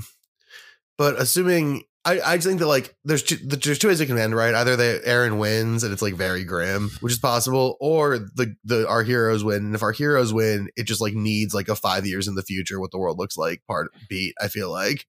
[0.96, 4.18] But assuming I, I just think that like there's two, there's two ways it can
[4.18, 4.54] end, right?
[4.54, 8.88] Either they Eren wins and it's like very grim, which is possible, or the the
[8.88, 9.66] our heroes win.
[9.66, 12.42] And if our heroes win, it just like needs like a five years in the
[12.42, 14.34] future what the world looks like part beat.
[14.40, 15.06] I feel like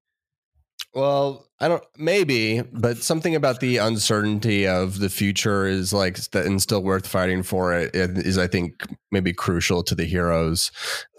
[0.94, 6.62] Well, I don't maybe, but something about the uncertainty of the future is like and
[6.62, 10.72] still worth fighting for it is I think maybe crucial to the heroes.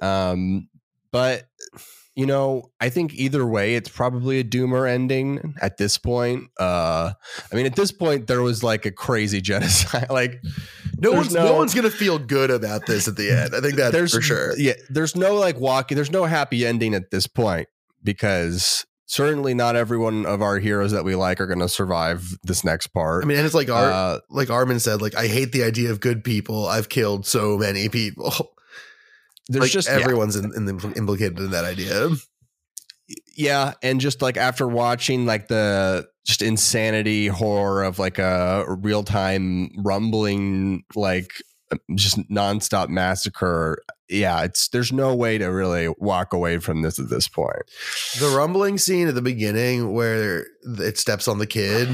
[0.03, 0.69] Um
[1.13, 1.49] but
[2.17, 6.45] you know, I think either way it's probably a doomer ending at this point.
[6.59, 7.13] Uh
[7.53, 10.43] I mean at this point there was like a crazy genocide like
[10.99, 13.55] no one's no, no- one's gonna feel good about this at the end.
[13.55, 14.59] I think that's there's for sure.
[14.59, 15.95] Yeah, there's no like walking.
[15.95, 17.69] There's no happy ending at this point
[18.03, 22.63] because certainly not everyone of our heroes that we like are going to survive this
[22.65, 23.25] next part.
[23.25, 25.91] I mean, and it's like Ar- uh, like Armin said, like I hate the idea
[25.91, 26.67] of good people.
[26.67, 28.33] I've killed so many people.
[29.49, 29.95] There's like just yeah.
[29.97, 32.11] everyone's in, in the, implicated in that idea.
[33.37, 39.03] yeah, and just like after watching like the just insanity horror of like a real
[39.03, 41.33] time rumbling like
[41.95, 43.83] just nonstop massacre.
[44.09, 47.63] Yeah, it's there's no way to really walk away from this at this point.
[48.19, 51.89] The rumbling scene at the beginning where it steps on the kid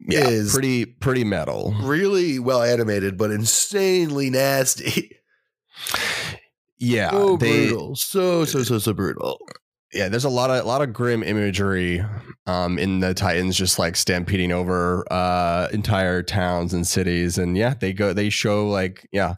[0.00, 1.74] Yeah, Is- pretty pretty metal.
[1.82, 5.16] really well animated, but insanely nasty.
[6.80, 7.94] Yeah, so they brutal.
[7.94, 9.38] So so so so brutal.
[9.92, 12.02] yeah there's a lot of a lot of grim imagery
[12.46, 17.74] um in the titans just like stampeding over uh entire towns and cities and yeah
[17.74, 19.34] they go they show like yeah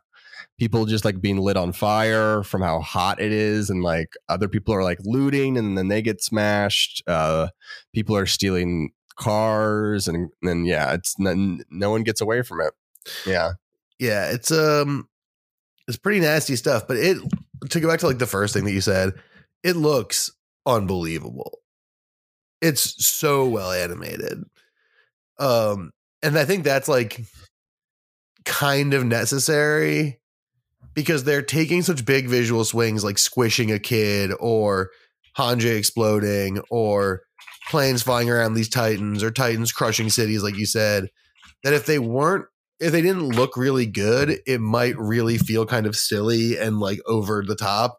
[0.59, 4.46] people just like being lit on fire from how hot it is and like other
[4.48, 7.48] people are like looting and then they get smashed uh
[7.92, 12.72] people are stealing cars and then yeah it's no, no one gets away from it
[13.26, 13.52] yeah
[13.98, 15.09] Yeah, it's um
[15.92, 17.18] it's pretty nasty stuff, but it
[17.70, 19.12] to go back to like the first thing that you said,
[19.62, 20.31] it looks
[20.64, 21.59] unbelievable.
[22.62, 24.42] It's so well animated.
[25.38, 25.90] Um
[26.22, 27.20] and I think that's like
[28.46, 30.18] kind of necessary
[30.94, 34.90] because they're taking such big visual swings like squishing a kid or
[35.37, 37.22] Hanji exploding or
[37.68, 41.09] planes flying around these titans or titans crushing cities like you said
[41.64, 42.46] that if they weren't
[42.83, 46.99] if they didn't look really good, it might really feel kind of silly and like
[47.07, 47.99] over the top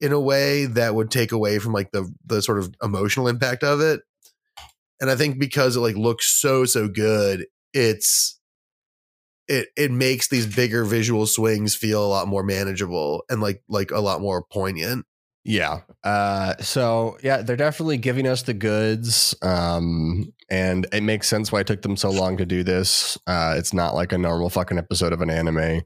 [0.00, 3.62] in a way that would take away from like the the sort of emotional impact
[3.62, 4.00] of it.
[5.02, 8.40] And I think because it like looks so so good, it's
[9.48, 13.90] it it makes these bigger visual swings feel a lot more manageable and like like
[13.90, 15.04] a lot more poignant.
[15.46, 15.82] Yeah.
[16.02, 19.32] Uh, so yeah, they're definitely giving us the goods.
[19.42, 23.16] Um, and it makes sense why it took them so long to do this.
[23.28, 25.82] Uh, it's not like a normal fucking episode of an anime.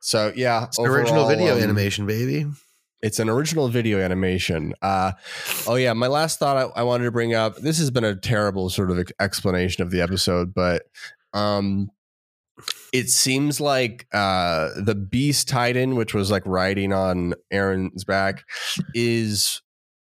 [0.00, 2.46] So yeah, It's an original video um, animation, baby.
[3.02, 4.72] It's an original video animation.
[4.80, 5.12] Uh,
[5.66, 7.56] oh yeah, my last thought I, I wanted to bring up.
[7.56, 10.84] This has been a terrible sort of explanation of the episode, but
[11.34, 11.90] um,
[12.92, 18.44] it seems like uh, the Beast Titan, which was like riding on Eren's back,
[18.94, 19.60] is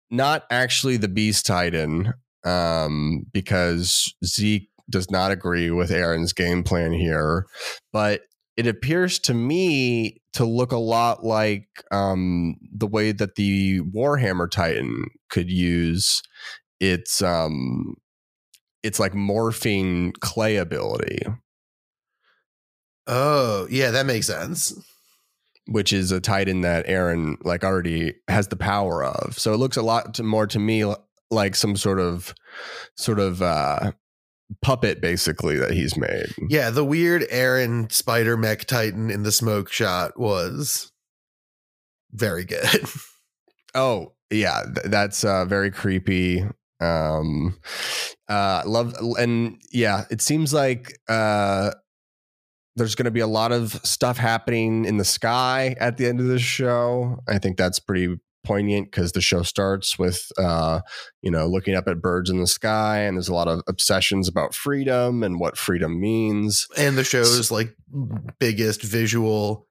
[0.10, 2.14] not actually the Beast Titan
[2.44, 7.48] um, because Zeke does not agree with Eren's game plan here,
[7.92, 8.22] but
[8.56, 14.50] it appears to me to look a lot like um, the way that the Warhammer
[14.50, 16.22] Titan could use
[16.80, 17.96] its um,
[18.84, 21.20] its like morphing clay ability,
[23.08, 24.74] Oh, yeah, that makes sense.
[25.68, 29.38] which is a Titan that Eren like already has the power of.
[29.38, 30.86] So it looks a lot to, more to me
[31.32, 32.34] like some sort of
[32.96, 33.92] sort of uh,
[34.62, 36.28] puppet, basically that he's made.
[36.50, 40.92] Yeah, the weird Eren Spider Mech Titan in the smoke shot was
[42.12, 42.86] very good.
[43.78, 46.46] Oh yeah, th- that's uh, very creepy.
[46.80, 47.60] Um,
[48.30, 51.72] uh, love and yeah, it seems like uh,
[52.76, 56.20] there's going to be a lot of stuff happening in the sky at the end
[56.20, 57.20] of the show.
[57.28, 60.82] I think that's pretty poignant because the show starts with uh,
[61.22, 64.28] you know looking up at birds in the sky, and there's a lot of obsessions
[64.28, 66.68] about freedom and what freedom means.
[66.78, 67.76] and the show's like
[68.40, 69.68] biggest visual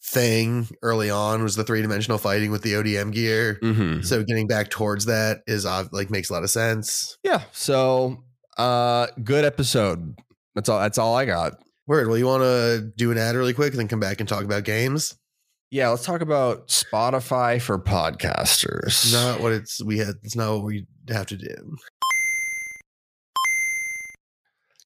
[0.00, 3.58] thing early on was the three dimensional fighting with the ODM gear.
[3.62, 4.02] Mm-hmm.
[4.02, 7.18] So getting back towards that is like makes a lot of sense.
[7.22, 8.24] Yeah, so
[8.56, 10.14] uh, good episode.
[10.54, 10.80] That's all.
[10.80, 11.54] That's all I got.
[11.88, 12.06] Word.
[12.06, 14.44] Well, you want to do an ad really quick and then come back and talk
[14.44, 15.16] about games?
[15.70, 18.88] Yeah, let's talk about Spotify for podcasters.
[18.88, 20.16] It's not what it's we had.
[20.22, 21.76] It's not what we have to do.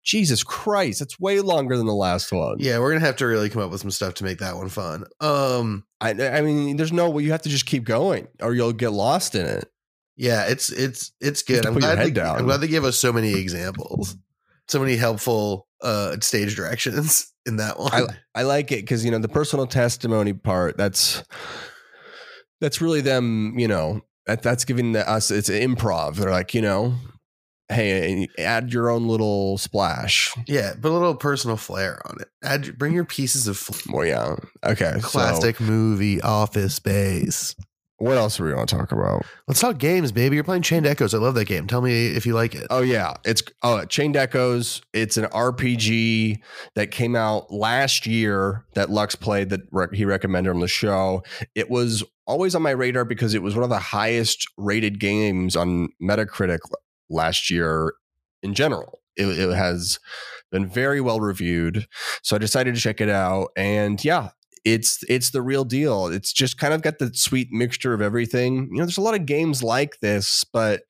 [0.04, 2.56] Jesus Christ, it's way longer than the last one.
[2.60, 4.68] Yeah, we're gonna have to really come up with some stuff to make that one
[4.68, 5.04] fun.
[5.20, 8.72] Um, I, I mean, there's no way you have to just keep going, or you'll
[8.72, 9.68] get lost in it.
[10.16, 11.66] Yeah, it's it's it's good.
[11.66, 12.20] I'm glad, they.
[12.20, 14.16] I'm glad they gave us so many examples,
[14.68, 17.92] so many helpful uh stage directions in that one.
[17.92, 20.76] I I like it because you know the personal testimony part.
[20.76, 21.22] That's
[22.60, 23.58] that's really them.
[23.58, 26.16] You know that that's giving the, us it's improv.
[26.16, 26.94] They're like you know,
[27.68, 30.32] hey, add your own little splash.
[30.46, 32.28] yeah, put a little personal flair on it.
[32.42, 34.92] Add, bring your pieces of fl- Well, yeah, okay.
[35.00, 37.56] so classic movie Office Space.
[38.02, 39.24] What else are we going to talk about?
[39.46, 40.34] Let's talk games, baby.
[40.34, 41.14] You're playing Chained Echoes.
[41.14, 41.68] I love that game.
[41.68, 42.66] Tell me if you like it.
[42.68, 44.82] Oh yeah, it's oh Chained Echoes.
[44.92, 46.40] It's an RPG
[46.74, 51.22] that came out last year that Lux played that rec- he recommended on the show.
[51.54, 55.54] It was always on my radar because it was one of the highest rated games
[55.54, 56.58] on Metacritic
[57.08, 57.92] last year
[58.42, 59.00] in general.
[59.16, 60.00] It, it has
[60.50, 61.86] been very well reviewed,
[62.22, 63.50] so I decided to check it out.
[63.56, 64.30] And yeah,
[64.64, 66.06] it's it's the real deal.
[66.06, 68.68] It's just kind of got the sweet mixture of everything.
[68.70, 70.82] You know, there's a lot of games like this, but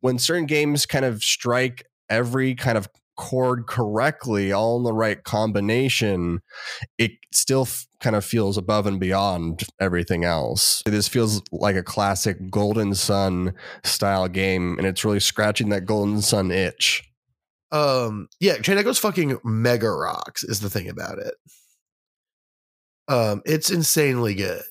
[0.00, 5.24] when certain games kind of strike every kind of chord correctly, all in the right
[5.24, 6.40] combination,
[6.98, 10.82] it still f- kind of feels above and beyond everything else.
[10.84, 16.20] This feels like a classic Golden Sun style game, and it's really scratching that Golden
[16.22, 17.02] Sun itch.
[17.72, 21.34] Um, yeah, Chain Echoes fucking mega rocks is the thing about it.
[23.08, 24.62] Um, it's insanely good.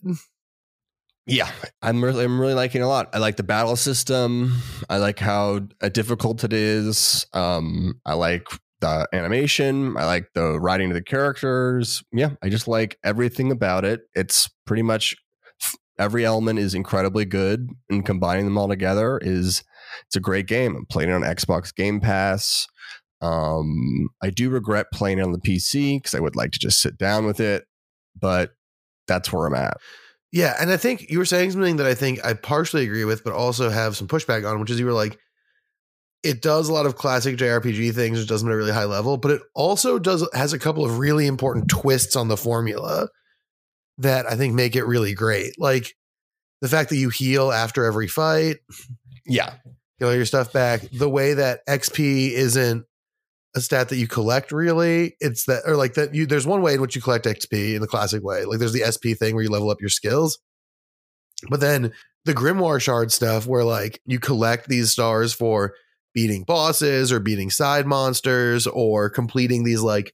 [1.28, 1.50] Yeah,
[1.82, 3.10] I'm really, I'm really liking it a lot.
[3.14, 4.62] I like the battle system.
[4.90, 7.26] I like how uh, difficult it is.
[7.34, 8.48] Um, I like
[8.82, 9.98] the animation.
[9.98, 12.04] I like the writing of the characters.
[12.12, 14.02] Yeah, I just like everything about it.
[14.14, 15.16] It's pretty much
[15.98, 19.64] every element is incredibly good, and combining them all together is
[20.06, 20.76] it's a great game.
[20.76, 22.68] I'm playing it on Xbox Game Pass.
[23.22, 26.82] Um, I do regret playing it on the PC because I would like to just
[26.82, 27.64] sit down with it,
[28.20, 28.52] but
[29.08, 29.78] that's where I'm at.
[30.32, 33.24] Yeah, and I think you were saying something that I think I partially agree with,
[33.24, 35.18] but also have some pushback on, which is you were like,
[36.24, 38.86] it does a lot of classic JRPG things, it does them at a really high
[38.86, 43.08] level, but it also does has a couple of really important twists on the formula
[44.00, 45.54] that I think make it really great.
[45.60, 45.94] Like
[46.62, 48.58] the fact that you heal after every fight,
[49.26, 49.54] Yeah,
[50.00, 50.82] get all your stuff back.
[50.92, 52.86] The way that XP isn't
[53.56, 55.16] a stat that you collect really.
[55.20, 57.82] It's that or like that you there's one way in which you collect XP in
[57.82, 58.46] the classic way.
[58.46, 60.40] Like there's the SP thing where you level up your skills.
[61.50, 61.94] But then
[62.26, 65.74] the Grimoire shard stuff where like you collect these stars for
[66.14, 70.14] beating bosses or beating side monsters or completing these like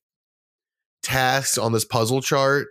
[1.03, 2.67] tasks on this puzzle chart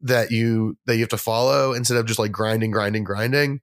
[0.00, 3.60] that you that you have to follow instead of just like grinding grinding grinding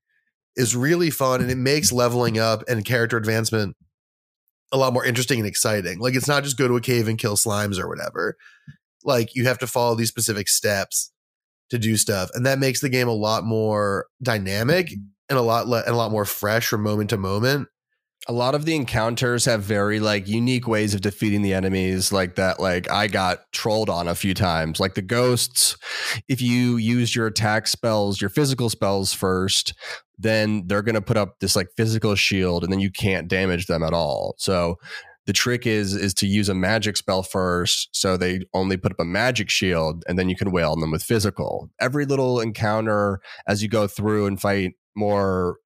[0.56, 3.76] is really fun and it makes leveling up and character advancement
[4.72, 6.00] a lot more interesting and exciting.
[6.00, 8.38] Like it's not just go to a cave and kill slimes or whatever.
[9.04, 11.12] Like you have to follow these specific steps
[11.70, 15.04] to do stuff, and that makes the game a lot more dynamic mm-hmm.
[15.30, 17.68] and a lot le- and a lot more fresh from moment to moment.
[18.28, 22.36] a lot of the encounters have very like unique ways of defeating the enemies like
[22.36, 25.78] that like i got trolled on a few times like the ghosts
[26.28, 29.74] if you use your attack spells your physical spells first
[30.18, 33.68] then they're going to put up this like physical shield and then you can't damage
[33.68, 34.36] them at all.
[34.38, 34.78] So
[35.26, 39.00] the trick is is to use a magic spell first so they only put up
[39.00, 41.70] a magic shield and then you can wail on them with physical.
[41.80, 45.58] Every little encounter as you go through and fight more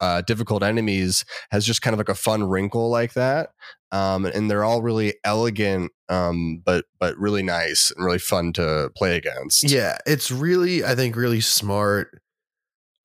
[0.00, 3.50] uh, difficult enemies has just kind of like a fun wrinkle like that
[3.90, 8.90] um, and they're all really elegant um, but but really nice and really fun to
[8.96, 9.68] play against.
[9.70, 12.20] Yeah, it's really I think really smart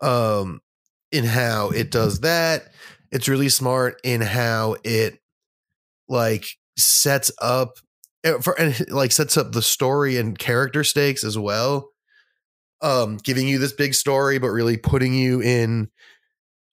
[0.01, 0.60] um
[1.13, 2.73] in how it does that.
[3.12, 5.19] It's really smart in how it
[6.10, 6.45] like
[6.78, 7.78] sets up
[8.23, 11.91] eh, for and like sets up the story and character stakes as well.
[12.82, 15.89] Um giving you this big story but really putting you in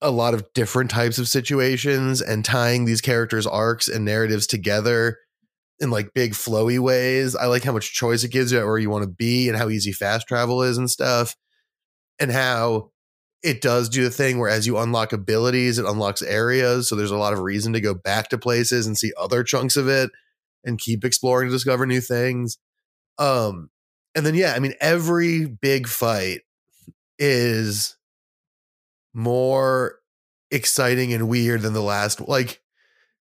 [0.03, 5.19] a lot of different types of situations and tying these characters arcs and narratives together
[5.79, 7.37] in like big flowy ways.
[7.37, 9.69] I like how much choice it gives you where you want to be and how
[9.69, 11.37] easy fast travel is and stuff.
[12.19, 12.91] And how
[13.43, 16.89] it does do the thing where as you unlock abilities, it unlocks areas.
[16.89, 19.77] So there's a lot of reason to go back to places and see other chunks
[19.77, 20.11] of it
[20.65, 22.59] and keep exploring to discover new things.
[23.19, 23.71] Um
[24.15, 26.41] and then yeah, I mean every big fight
[27.19, 27.97] is
[29.15, 30.01] more
[30.51, 32.61] exciting and weird than the last like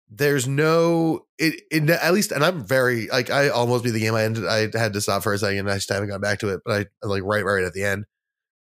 [0.10, 4.16] there's no it, it at least and i'm very like i almost beat the game
[4.16, 6.50] i ended i had to stop for a second i just haven't gone back to
[6.50, 8.06] it but i like right right at the end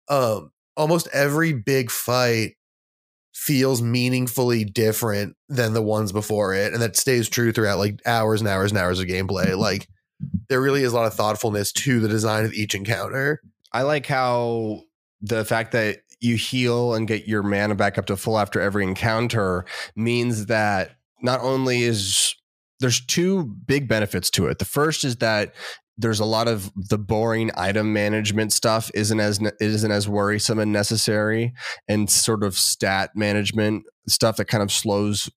[0.10, 2.54] um almost every big fight
[3.34, 8.42] feels meaningfully different than the ones before it and that stays true throughout like hours
[8.42, 9.60] and hours and hours of gameplay mm-hmm.
[9.60, 9.88] like
[10.50, 13.42] there really is a lot of thoughtfulness to the design of each encounter
[13.74, 14.82] i like how
[15.22, 18.84] the fact that you heal and get your mana back up to full after every
[18.84, 19.66] encounter
[19.96, 22.36] means that not only is
[22.80, 24.60] there's two big benefits to it.
[24.60, 25.54] The first is that
[25.98, 30.72] there's a lot of the boring item management stuff isn't as isn't as worrisome and
[30.72, 31.54] necessary
[31.88, 35.30] and sort of stat management stuff that kind of slows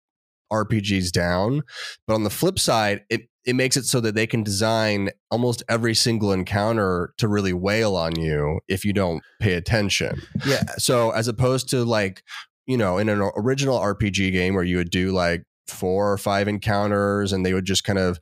[0.53, 1.63] RPGs down.
[2.07, 5.63] But on the flip side, it it makes it so that they can design almost
[5.69, 10.21] every single encounter to really wail on you if you don't pay attention.
[10.45, 10.63] Yeah.
[10.79, 12.23] So as opposed to like,
[12.67, 16.49] you know, in an original RPG game where you would do like four or five
[16.49, 18.19] encounters and they would just kind of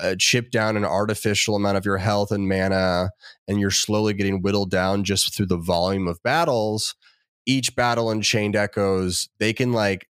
[0.00, 3.10] uh, chip down an artificial amount of your health and mana
[3.48, 6.94] and you're slowly getting whittled down just through the volume of battles
[7.46, 10.08] each battle in chained echoes they can like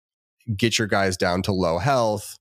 [0.56, 2.38] get your guys down to low health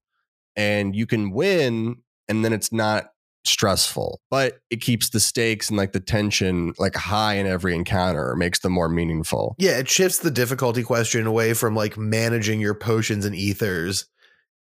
[0.56, 1.96] and you can win
[2.28, 3.14] and then it's not
[3.46, 4.22] stressful.
[4.30, 8.60] But it keeps the stakes and like the tension like high in every encounter makes
[8.60, 9.56] them more meaningful.
[9.58, 14.06] Yeah, it shifts the difficulty question away from like managing your potions and ethers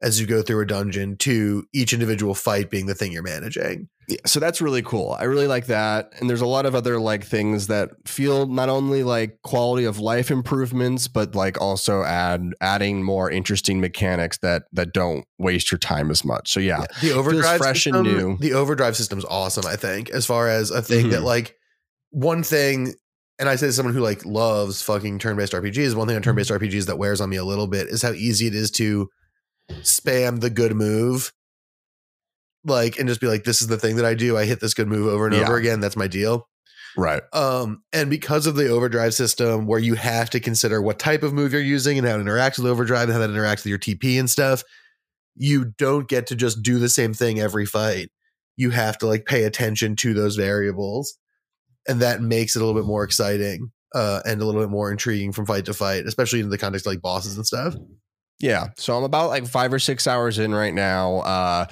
[0.02, 3.88] as you go through a dungeon to each individual fight being the thing you're managing.
[4.08, 5.16] Yeah, so that's really cool.
[5.20, 6.12] I really like that.
[6.20, 10.00] And there's a lot of other like things that feel not only like quality of
[10.00, 15.78] life improvements, but like also add adding more interesting mechanics that that don't waste your
[15.80, 16.52] time as much.
[16.52, 18.38] So yeah, Yeah, the overdrive fresh and new.
[18.40, 21.26] The overdrive system's awesome, I think, as far as a thing that Mhm.
[21.26, 21.56] like
[22.10, 22.96] one thing
[23.40, 26.52] and I say to someone who like loves fucking turn-based RPGs, one thing on turn-based
[26.52, 29.10] RPGs that wears on me a little bit is how easy it is to
[29.82, 31.32] spam the good move.
[32.64, 34.38] Like and just be like, this is the thing that I do.
[34.38, 35.44] I hit this good move over and Yeah.
[35.44, 35.80] over again.
[35.80, 36.48] That's my deal.
[36.98, 37.24] right.
[37.34, 41.32] Um, and because of the overdrive system, where you have to consider what type of
[41.34, 43.80] move you're using and how it interacts with overdrive and how that interacts with your
[43.80, 44.64] TP and stuff,
[45.36, 48.10] you don't get to just do the same thing every fight.
[48.58, 51.18] You have to like pay attention to those variables,
[51.88, 54.92] and that makes it a little bit more exciting uh, and a little bit more
[54.92, 57.74] intriguing from fight to fight, especially in the context of like bosses and stuff.
[58.42, 58.70] Yeah.
[58.78, 61.20] So I'm about like five or six hours in right now.
[61.20, 61.66] Uh,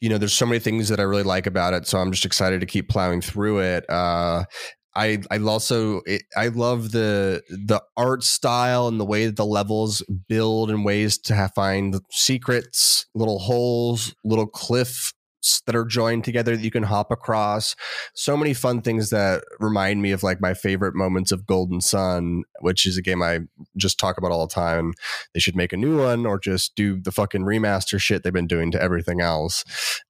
[0.00, 1.86] you know, there's so many things that I really like about it.
[1.86, 3.88] So I'm just excited to keep plowing through it.
[3.90, 4.44] Uh,
[4.94, 6.02] I I also
[6.36, 11.18] I love the the art style and the way that the levels build and ways
[11.18, 15.14] to have, find secrets, little holes, little cliffs
[15.66, 17.74] that are joined together that you can hop across.
[18.14, 22.42] So many fun things that remind me of like my favorite moments of Golden Sun,
[22.60, 23.40] which is a game I
[23.76, 24.94] just talk about all the time
[25.34, 28.46] they should make a new one or just do the fucking remaster shit they've been
[28.46, 29.64] doing to everything else.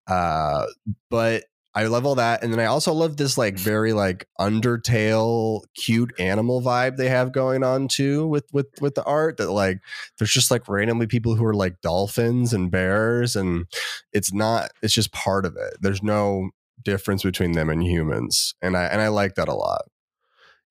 [0.06, 0.66] Uh,
[1.10, 1.44] but
[1.74, 6.12] I love all that, and then I also love this like very like Undertale cute
[6.18, 9.38] animal vibe they have going on too with with with the art.
[9.38, 9.78] That like
[10.18, 13.66] there's just like randomly people who are like dolphins and bears, and
[14.12, 14.70] it's not.
[14.82, 15.78] It's just part of it.
[15.80, 16.50] There's no
[16.82, 19.82] difference between them and humans, and I and I like that a lot.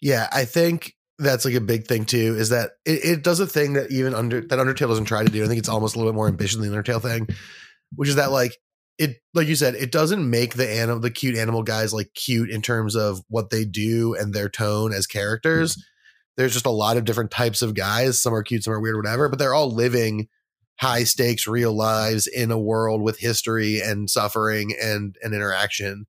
[0.01, 2.35] Yeah, I think that's like a big thing too.
[2.37, 5.31] Is that it, it does a thing that even under that Undertale doesn't try to
[5.31, 5.43] do.
[5.43, 7.27] I think it's almost a little bit more ambitious than the Undertale thing,
[7.95, 8.57] which is that like
[8.97, 12.49] it, like you said, it doesn't make the animal, the cute animal guys like cute
[12.49, 15.81] in terms of what they do and their tone as characters.
[16.37, 18.21] There's just a lot of different types of guys.
[18.21, 19.29] Some are cute, some are weird, whatever.
[19.29, 20.27] But they're all living
[20.79, 26.05] high stakes, real lives in a world with history and suffering and and interaction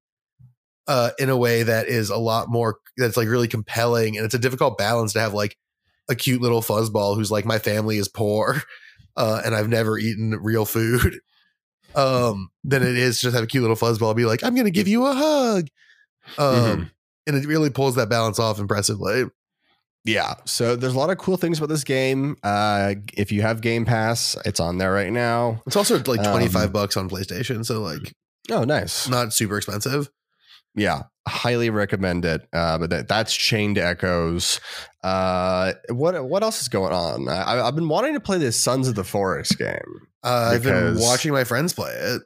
[0.89, 4.35] uh, in a way that is a lot more that's like really compelling and it's
[4.35, 5.57] a difficult balance to have like
[6.09, 8.63] a cute little fuzzball who's like my family is poor
[9.17, 11.21] uh, and I've never eaten real food
[11.97, 14.89] um than it is just have a cute little fuzzball be like I'm gonna give
[14.89, 15.69] you a hug
[16.39, 16.91] um Mhm.
[17.27, 19.25] and it really pulls that balance off impressively
[20.05, 20.35] Yeah.
[20.47, 22.37] So there's a lot of cool things about this game.
[22.43, 25.63] Uh, if you have Game Pass, it's on there right now.
[25.67, 28.13] it's also like 25 Um, bucks on PlayStation so like
[28.51, 29.09] Oh, nice.
[29.09, 30.11] not super expensive
[30.75, 31.03] Yeah.
[31.27, 32.43] Highly recommend it.
[32.53, 34.61] Uh, but that, that's Chained Echoes.
[35.05, 37.29] Uh, what what else is going on?
[37.29, 39.79] I, I've been wanting to play this Sons of the Forest game.
[40.25, 42.23] uh, I've been watching my friends play it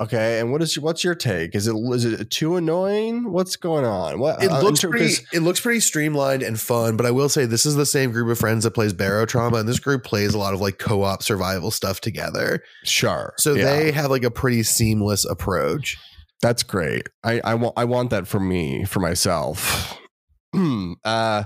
[0.00, 1.54] Okay, and what is what's your take?
[1.54, 3.32] Is it is it too annoying?
[3.32, 4.18] What's going on?
[4.18, 6.96] What It uh, looks ter- It looks pretty streamlined and fun.
[6.96, 9.68] But I will say this is the same group of friends that plays Barotrauma, and
[9.68, 12.62] this group plays a lot of like co-op survival stuff together.
[12.82, 13.34] Sure.
[13.36, 13.64] So yeah.
[13.64, 15.98] they have like a pretty seamless approach.
[16.42, 17.08] That's great.
[17.22, 19.98] I I want I want that for me for myself.
[21.04, 21.44] uh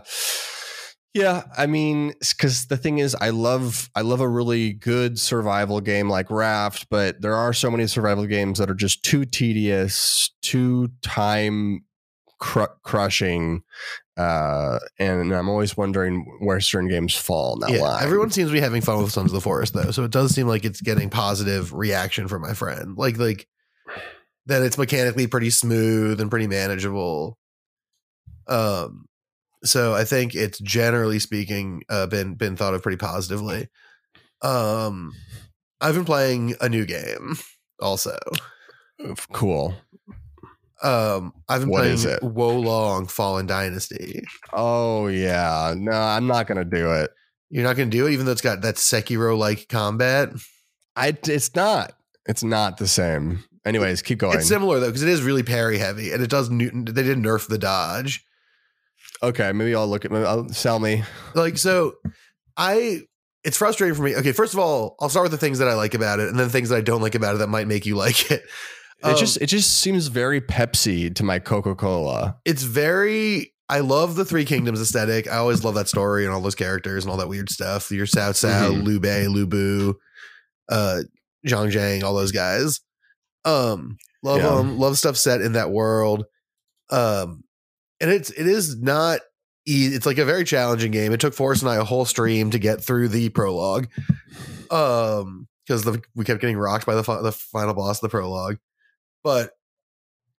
[1.14, 5.80] yeah, I mean, because the thing is, I love I love a really good survival
[5.80, 10.30] game like Raft, but there are so many survival games that are just too tedious,
[10.42, 11.84] too time
[12.40, 13.62] cru- crushing,
[14.16, 18.02] uh, and I'm always wondering where certain games fall in yeah, line.
[18.02, 20.34] everyone seems to be having fun with Sons of the Forest though, so it does
[20.34, 22.96] seem like it's getting positive reaction from my friend.
[22.98, 23.46] Like like
[24.46, 27.38] that it's mechanically pretty smooth and pretty manageable.
[28.46, 29.06] Um,
[29.62, 33.68] so I think it's generally speaking uh, been been thought of pretty positively.
[34.42, 35.12] Um,
[35.80, 37.38] I've been playing a new game
[37.80, 38.18] also.
[39.32, 39.74] Cool.
[40.82, 42.22] Um, I've been What playing is it?
[42.22, 44.22] Wo Long Fallen Dynasty.
[44.52, 45.74] Oh yeah.
[45.76, 47.10] No, I'm not gonna do it.
[47.54, 50.30] You're not going to do it, even though it's got that Sekiro like combat.
[50.96, 51.16] I.
[51.24, 51.92] It's not.
[52.26, 53.44] It's not the same.
[53.64, 54.36] Anyways, keep going.
[54.38, 56.50] It's similar though, because it is really parry heavy, and it does.
[56.50, 58.24] Newton, they did nerf the dodge.
[59.22, 60.10] okay, maybe I'll look at.
[60.10, 61.02] Maybe I'll sell me.
[61.34, 61.94] Like so,
[62.56, 63.00] I.
[63.42, 64.16] It's frustrating for me.
[64.16, 66.38] Okay, first of all, I'll start with the things that I like about it, and
[66.38, 68.42] then things that I don't like about it that might make you like it.
[68.42, 69.38] It Um, just.
[69.40, 72.36] It just seems very Pepsi to my Coca Cola.
[72.44, 75.26] it's very I love the Three Kingdoms aesthetic.
[75.26, 77.90] I always love that story and all those characters and all that weird stuff.
[77.90, 78.82] Your Sao Cao, Mhm.
[78.84, 79.94] Liu Bei, Lu Bu,
[80.70, 81.00] uh,
[81.46, 82.80] Zhang Zhang, all those guys.
[83.44, 84.54] Um, love Yeah.
[84.56, 84.78] them.
[84.78, 86.24] Love stuff set in that world.
[86.90, 87.44] Um,
[88.00, 89.20] and it's it is not
[89.66, 89.94] easy.
[89.94, 91.12] It's like a very challenging game.
[91.12, 93.88] It took Forrest and I a whole stream to get through the prologue.
[94.70, 98.58] Um, because we kept getting rocked by the fi- the final boss of the prologue,
[99.22, 99.52] but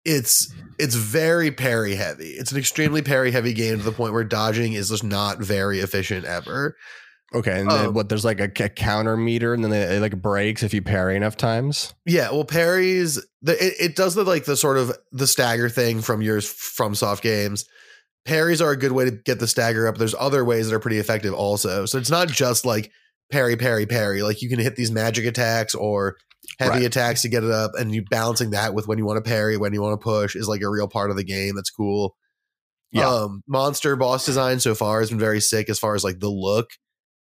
[0.05, 2.31] it's it's very parry heavy.
[2.33, 5.81] It's an extremely parry heavy game to the point where dodging is just not very
[5.81, 6.77] efficient ever.
[7.35, 8.09] Okay, and then Um, what?
[8.09, 11.17] There's like a, a counter meter, and then it, it like breaks if you parry
[11.17, 11.93] enough times.
[12.07, 16.01] Yeah, well, parries the it, it does the like the sort of the stagger thing
[16.01, 17.65] from yours FromSoft games.
[18.25, 19.99] Parries are a good way to get the stagger up.
[19.99, 21.87] There's other ways that are pretty effective also.
[21.87, 22.91] So it's not just like
[23.33, 24.23] parry, parry, parry.
[24.23, 26.17] Like you can hit these magic attacks or
[26.59, 26.87] heavy Right.
[26.87, 29.57] attacks to get it up, and you balancing that with when you want to parry,
[29.57, 31.57] when you want to push is like a real part of the game.
[31.57, 32.15] That's cool.
[32.93, 33.09] Yeah.
[33.09, 36.29] Um, monster boss design so far has been very sick as far as like the
[36.31, 36.71] look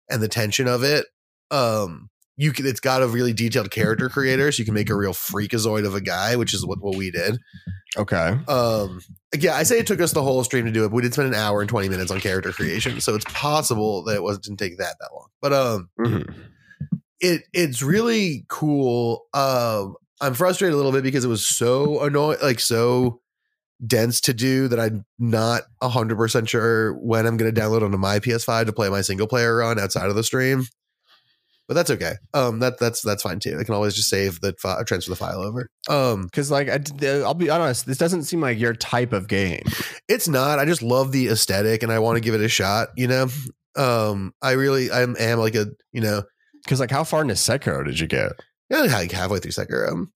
[0.09, 1.05] and the tension of it.
[1.51, 4.95] Um, you can it's got a really detailed character creator, so you can make a
[4.95, 7.37] real freakazoid of a guy, which is what, what we did.
[7.97, 9.01] Okay, Um,
[9.37, 10.89] yeah, I say it took us the whole stream to do it.
[10.89, 14.03] But we did spend an hour and 20 minutes on character creation, so it's possible
[14.03, 15.27] that it wasn't didn't take that that long.
[15.41, 16.33] But um, Mhm.
[17.19, 19.25] it it's really cool.
[19.33, 23.19] Um, I'm frustrated a little bit because it was so annoying, like so
[23.85, 27.97] dense to do that I'm not hundred percent sure when I'm going to download onto
[27.97, 30.65] my PS5 to play my single player run outside of the stream.
[31.67, 32.15] But that's okay.
[32.33, 33.57] Um, that that's that's fine too.
[33.59, 35.69] I can always just save the file, transfer the file over.
[35.87, 36.67] Um, because like
[37.03, 39.61] I'll be honest, this doesn't seem like your type of game.
[40.07, 40.57] it's not.
[40.57, 42.89] I just love the aesthetic and I want to give it a shot.
[42.97, 43.27] You know,
[43.75, 46.23] um, I really I am, am like a you know
[46.63, 48.31] Because like, how far into Sekiro did you get?
[48.71, 50.07] yeah, like halfway through Sekiro.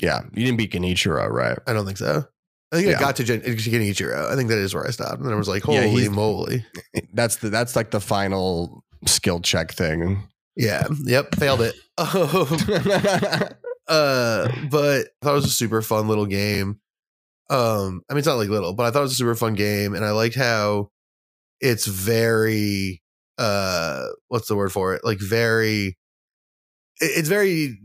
[0.00, 1.58] Yeah, you didn't beat Genichiro, right?
[1.66, 2.24] I don't think so.
[2.72, 4.30] I think I got to Gen- Genichiro.
[4.30, 5.16] I think that is where I stopped.
[5.16, 6.64] And then I was like, holy he's- moly.
[7.12, 10.28] That's the that's like the final skill check thing.
[10.56, 10.86] Yeah.
[11.04, 11.34] Yep.
[11.36, 11.74] Failed it.
[13.90, 16.78] Um, uh, but I thought it was a super fun little game.
[17.48, 19.54] Um, I mean, it's not like little, but I thought it was a super fun
[19.54, 19.94] game.
[19.94, 20.90] And I liked how
[21.60, 23.02] it's very,
[23.36, 25.02] uh, what's the word for it?
[25.04, 25.98] Like, very,
[27.00, 27.80] it's very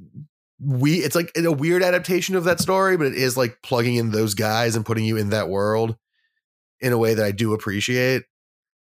[0.59, 4.11] we it's like a weird adaptation of that story but it is like plugging in
[4.11, 5.97] those guys and putting you in that world
[6.79, 8.23] in a way that i do appreciate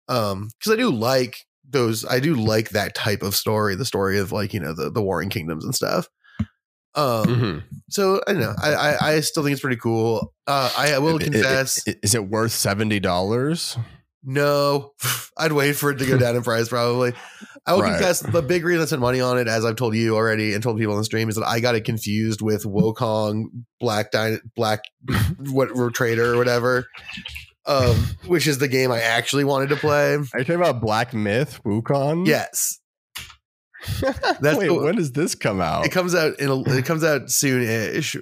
[0.08, 4.20] um because i do like those i do like that type of story the story
[4.20, 6.08] of like you know the the warring kingdoms and stuff
[6.96, 7.64] um Mhm.
[7.90, 11.00] so i don't know I, I i still think it's pretty cool uh i, I
[11.00, 13.78] will I- I- confess i- is it worth seventy dollars?
[14.22, 14.92] no,
[15.38, 16.68] I'd wait for it to go down in price.
[16.68, 17.14] Probably,
[17.66, 17.92] I will Right.
[17.92, 20.64] confess the big reason I spent money on it, as I've told you already and
[20.64, 23.46] told people on the stream, is that I got it confused with Wukong
[23.80, 24.12] Black
[24.56, 24.84] Black
[25.52, 26.86] what Trader or whatever,
[27.66, 27.96] um,
[28.26, 30.16] which is the game I actually wanted to play.
[30.16, 32.26] Are you talking about Black Myth Wukong?
[32.28, 32.80] Yes,
[34.42, 35.86] That's Wait, when does this come out?
[35.86, 38.16] it comes out in a, it comes out soon ish.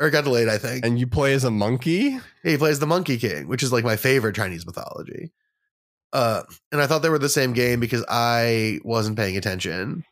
[0.00, 0.84] Or it got delayed, I think.
[0.84, 2.18] and you play as a monkey?
[2.42, 5.30] he plays the Monkey King, which is like my favorite Chinese mythology.
[6.14, 10.04] Uh, and I thought they were the same game because I wasn't paying attention.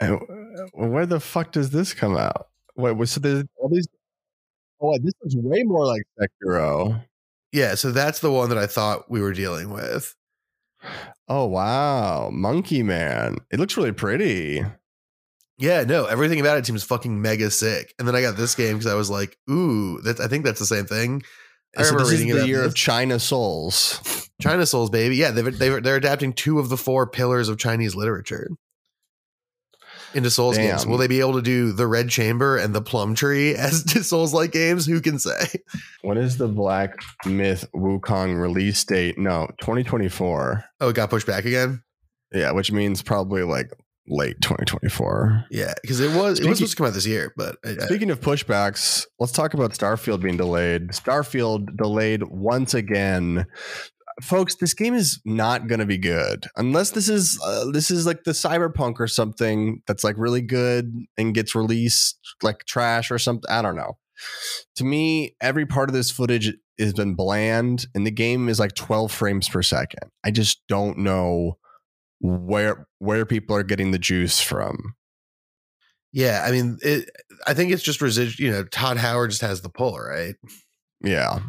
[0.00, 2.48] And uh, where the fuck does this come out?
[2.76, 3.86] Wait, was- so there's all these.
[4.80, 7.02] Oh, this is way more like Sekiro.
[7.52, 10.14] Yeah, so that's the one that I thought we were dealing with.
[11.28, 13.38] Oh wow, Monkey Man!
[13.50, 14.62] It looks really pretty.
[15.56, 17.94] Yeah, no, everything about it seems fucking mega sick.
[17.98, 20.58] And then I got this game because I was like, ooh, that's I think that's
[20.58, 21.22] the same thing.
[21.76, 22.68] I So this is the year this.
[22.68, 24.28] of China Souls.
[24.40, 25.16] China Souls, baby.
[25.16, 28.48] Yeah, they've, they've, they're adapting two of the four pillars of Chinese literature
[30.14, 30.86] into Souls games.
[30.86, 34.32] Will they be able to do the Red Chamber and the Plum Tree as Souls
[34.32, 34.86] like games?
[34.86, 35.46] Who can say?
[36.02, 39.18] What is the Black Myth Wukong release date?
[39.18, 40.64] No, 2024.
[40.80, 41.82] Oh, it got pushed back again.
[42.32, 43.72] Yeah, which means probably like
[44.08, 45.46] late 2024.
[45.50, 47.86] Yeah, because it was it was supposed to come out this year, but I- I-
[47.86, 50.88] Speaking of pushbacks, let's talk about Starfield being delayed.
[50.88, 53.46] Starfield delayed once again.
[54.22, 58.06] folks, this game is not going to be good unless this is uh, this is
[58.06, 63.18] like the Cyberpunk or something that's like really good and gets released like trash or
[63.18, 63.50] something.
[63.50, 63.98] I don't know.
[64.76, 68.74] To me, every part of this footage has been bland, and the game is like
[68.76, 70.10] 12 frames per second.
[70.24, 71.58] I just don't know
[72.20, 74.94] where where people are getting the juice from.
[76.12, 77.10] Yeah, I mean, it,
[77.46, 78.46] I think it's just residual.
[78.46, 80.36] You know, Todd Howard just has the pull, right?
[81.02, 81.40] Yeah,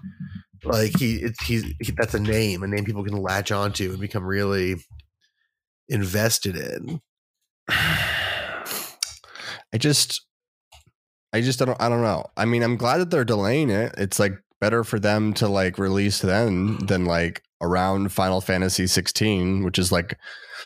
[0.63, 3.99] like he, it's he's he, that's a name, a name people can latch onto and
[3.99, 4.76] become really
[5.88, 7.01] invested in.
[9.74, 10.26] I just,
[11.34, 12.26] I just don't, I don't know.
[12.38, 13.93] I mean, I'm glad that they're delaying it.
[13.97, 19.63] It's like better for them to like release then than like around Final Fantasy 16,
[19.63, 20.18] which is like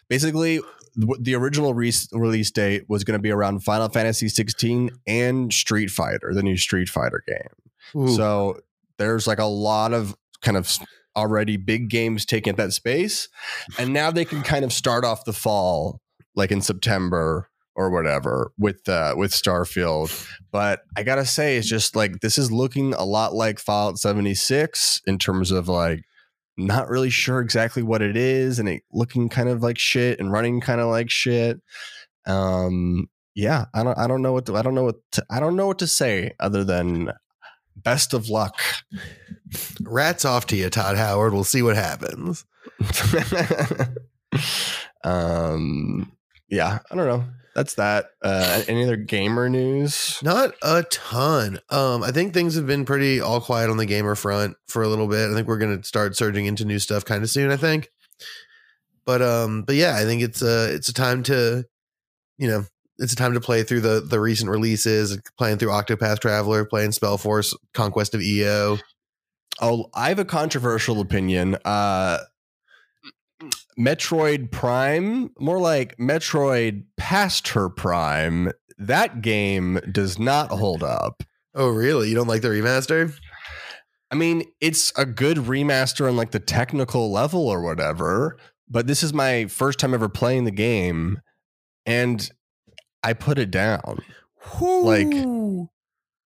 [0.10, 0.62] basically
[0.96, 5.90] the original re- release date was going to be around Final Fantasy 16 and Street
[5.90, 8.02] Fighter, the new Street Fighter game.
[8.02, 8.10] Ooh.
[8.10, 8.60] So
[8.98, 10.78] there's like a lot of kind of
[11.16, 13.30] already big games taking up that space,
[13.78, 16.02] and now they can kind of start off the fall
[16.36, 20.28] like in September or whatever with uh, with Starfield.
[20.52, 25.02] But I gotta say, it's just like this is looking a lot like Fallout 76
[25.08, 26.04] in terms of like
[26.66, 30.32] not really sure exactly what it is and it looking kind of like shit and
[30.32, 31.62] running kind of like shit.
[32.26, 35.40] Um, yeah, I don't I don't know what to, I don't know what to, I
[35.40, 37.12] don't know what to say other than
[37.76, 38.60] best of luck.
[39.82, 41.34] Rats off to you, Todd Howard.
[41.34, 42.46] We'll see what happens.
[45.04, 46.12] um,
[46.50, 47.26] yeah, I don't know
[47.60, 48.12] that's that.
[48.22, 50.18] Uh, any other gamer news?
[50.24, 51.60] Not a ton.
[51.70, 54.88] Um, I think things have been pretty all quiet on the gamer front for a
[54.88, 55.30] little bit.
[55.30, 57.52] I think we're gonna start surging into new stuff kind of soon.
[57.52, 57.90] I think,
[59.06, 61.66] but um, but yeah, I think it's a it's a time to,
[62.38, 62.64] you know,
[62.98, 66.92] it's a time to play through the the recent releases, playing through Octopath Traveler, playing
[66.92, 68.78] Spellforce, Conquest of EO.
[69.60, 71.58] Oh, I have a controversial opinion.
[71.66, 72.20] Uh,
[73.80, 78.52] Metroid Prime, more like Metroid past her prime.
[78.78, 81.24] That game does not hold up.
[81.56, 82.10] Oh, really?
[82.10, 83.14] You don't like the remaster?
[84.12, 89.04] I mean, it's a good remaster on like the technical level or whatever, but this
[89.04, 91.22] is my first time ever playing the game
[91.86, 92.30] and
[93.04, 94.00] I put it down.
[94.62, 94.82] Ooh.
[94.84, 95.68] Like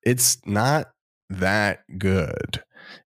[0.04, 0.92] it's not
[1.30, 2.64] that good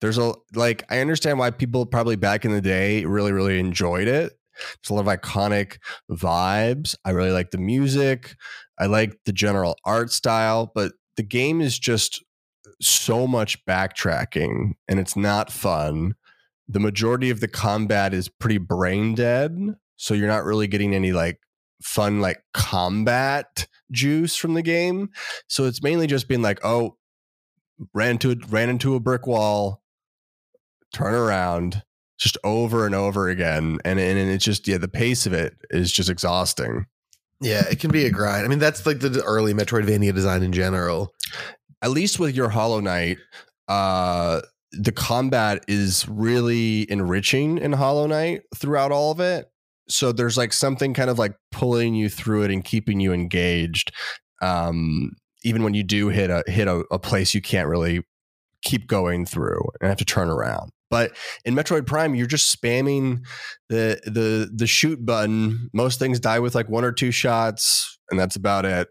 [0.01, 4.07] there's a like I understand why people probably back in the day really really enjoyed
[4.07, 4.33] it.
[4.79, 5.77] It's a lot of iconic
[6.11, 6.95] vibes.
[7.05, 8.35] I really like the music.
[8.77, 12.23] I like the general art style, but the game is just
[12.81, 16.15] so much backtracking and it's not fun.
[16.67, 19.57] The majority of the combat is pretty brain dead,
[19.97, 21.39] so you're not really getting any like
[21.81, 25.09] fun like combat juice from the game.
[25.47, 26.97] So it's mainly just being like, oh,
[27.93, 29.78] ran to ran into a brick wall,
[30.93, 31.83] turn around
[32.19, 33.79] just over and over again.
[33.85, 36.85] And, and it's just, yeah, the pace of it is just exhausting.
[37.41, 38.45] Yeah, it can be a grind.
[38.45, 41.13] I mean, that's like the early Metroidvania design in general.
[41.81, 43.17] At least with your Hollow Knight,
[43.69, 44.41] uh,
[44.73, 49.49] the combat is really enriching in Hollow Knight throughout all of it.
[49.87, 53.91] So there's like something kind of like pulling you through it and keeping you engaged.
[54.41, 55.11] Um,
[55.43, 58.03] even when you do hit a hit a, a place you can't really
[58.61, 60.71] keep going through and have to turn around.
[60.89, 61.15] But
[61.45, 63.21] in Metroid Prime, you're just spamming
[63.69, 65.69] the the the shoot button.
[65.73, 68.87] Most things die with like one or two shots, and that's about it.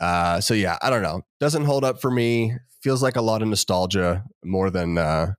[0.00, 1.22] Uh, so yeah, I don't know.
[1.38, 2.54] Doesn't hold up for me.
[2.82, 5.34] Feels like a lot of nostalgia more than uh,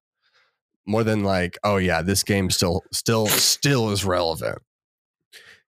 [0.86, 4.60] more than like, oh yeah, this game still still still is relevant.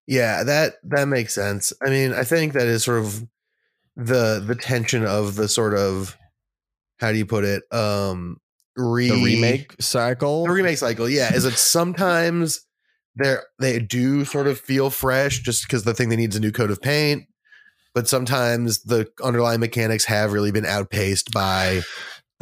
[0.06, 1.74] Yeah, that that makes sense.
[1.86, 3.26] I mean, I think that is sort of
[3.96, 6.18] the the tension of the sort of
[6.98, 7.64] how do you put it?
[7.72, 8.38] Um
[8.76, 10.46] re- the remake cycle.
[10.46, 12.62] The remake cycle, yeah, is it sometimes
[13.22, 16.42] they they do sort of feel fresh just because the thing they need is a
[16.42, 17.24] new coat of paint,
[17.94, 21.82] but sometimes the underlying mechanics have really been outpaced by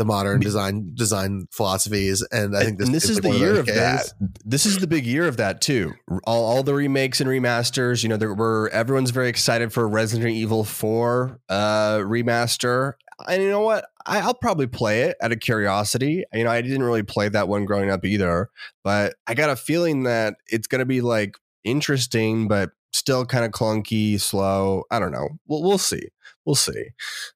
[0.01, 3.65] the modern design design philosophies and i think this, this is, the year of, of
[3.67, 4.11] that.
[4.43, 5.93] this is the big year of that too.
[6.23, 10.31] All, all the remakes and remasters you know there were everyone's very excited for resident
[10.31, 12.93] evil 4 uh remaster.
[13.27, 13.85] And you know what?
[14.07, 16.23] I, will probably play it out of curiosity.
[16.33, 18.49] You know i didn't really play that one growing up either
[18.83, 23.45] but i got a feeling that it's going to be like interesting but still kind
[23.45, 24.83] of clunky slow.
[24.91, 25.29] I don't know.
[25.47, 26.07] We'll, we'll see.
[26.43, 26.87] We'll see.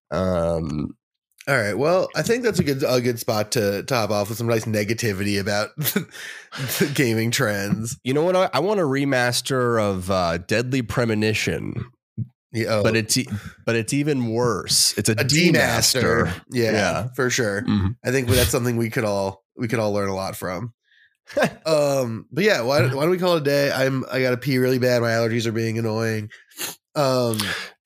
[0.10, 0.96] Um
[1.48, 1.78] all right.
[1.78, 4.66] Well, I think that's a good a good spot to top off with some nice
[4.66, 7.98] negativity about the gaming trends.
[8.04, 8.36] You know what?
[8.36, 11.92] I, I want a remaster of uh, Deadly Premonition.
[12.52, 12.84] Yeah, oh.
[12.84, 13.18] but it's
[13.66, 14.98] but it's even worse.
[14.98, 16.34] It's a, a demaster.
[16.50, 17.62] Yeah, yeah, for sure.
[17.62, 17.88] Mm-hmm.
[18.04, 20.74] I think that's something we could all we could all learn a lot from.
[21.66, 23.72] um, but yeah, why, why don't we call it a day?
[23.72, 25.02] I'm I gotta pee really bad.
[25.02, 26.30] My allergies are being annoying.
[26.96, 27.38] Um,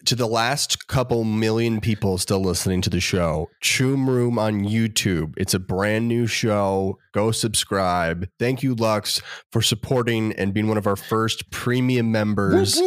[0.05, 5.33] to the last couple million people still listening to the show, Choom Room on YouTube.
[5.37, 6.97] It's a brand new show.
[7.13, 8.27] Go subscribe.
[8.37, 12.79] Thank you, Lux, for supporting and being one of our first premium members.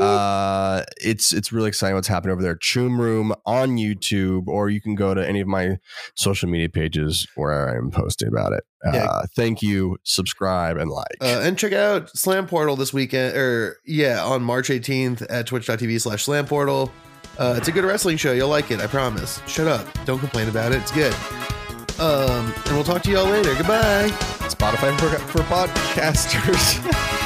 [0.00, 2.56] Uh, it's it's really exciting what's happening over there.
[2.56, 5.76] Choom Room on YouTube, or you can go to any of my
[6.16, 8.64] social media pages where I am posting about it.
[8.84, 9.22] Uh, Yeah.
[9.36, 9.98] Thank you.
[10.04, 11.16] Subscribe and like.
[11.20, 16.00] Uh, and check out Slam Portal this weekend, or yeah, on March 18th at twitch.tv
[16.00, 16.92] slash Slam Portal.
[17.38, 18.32] Uh, it's a good wrestling show.
[18.32, 19.40] You'll like it, I promise.
[19.46, 19.86] Shut up.
[20.04, 20.82] Don't complain about it.
[20.82, 21.14] It's good.
[22.00, 23.54] Um, and we'll talk to y'all later.
[23.54, 24.08] Goodbye.
[24.48, 27.16] Spotify for, for podcasters.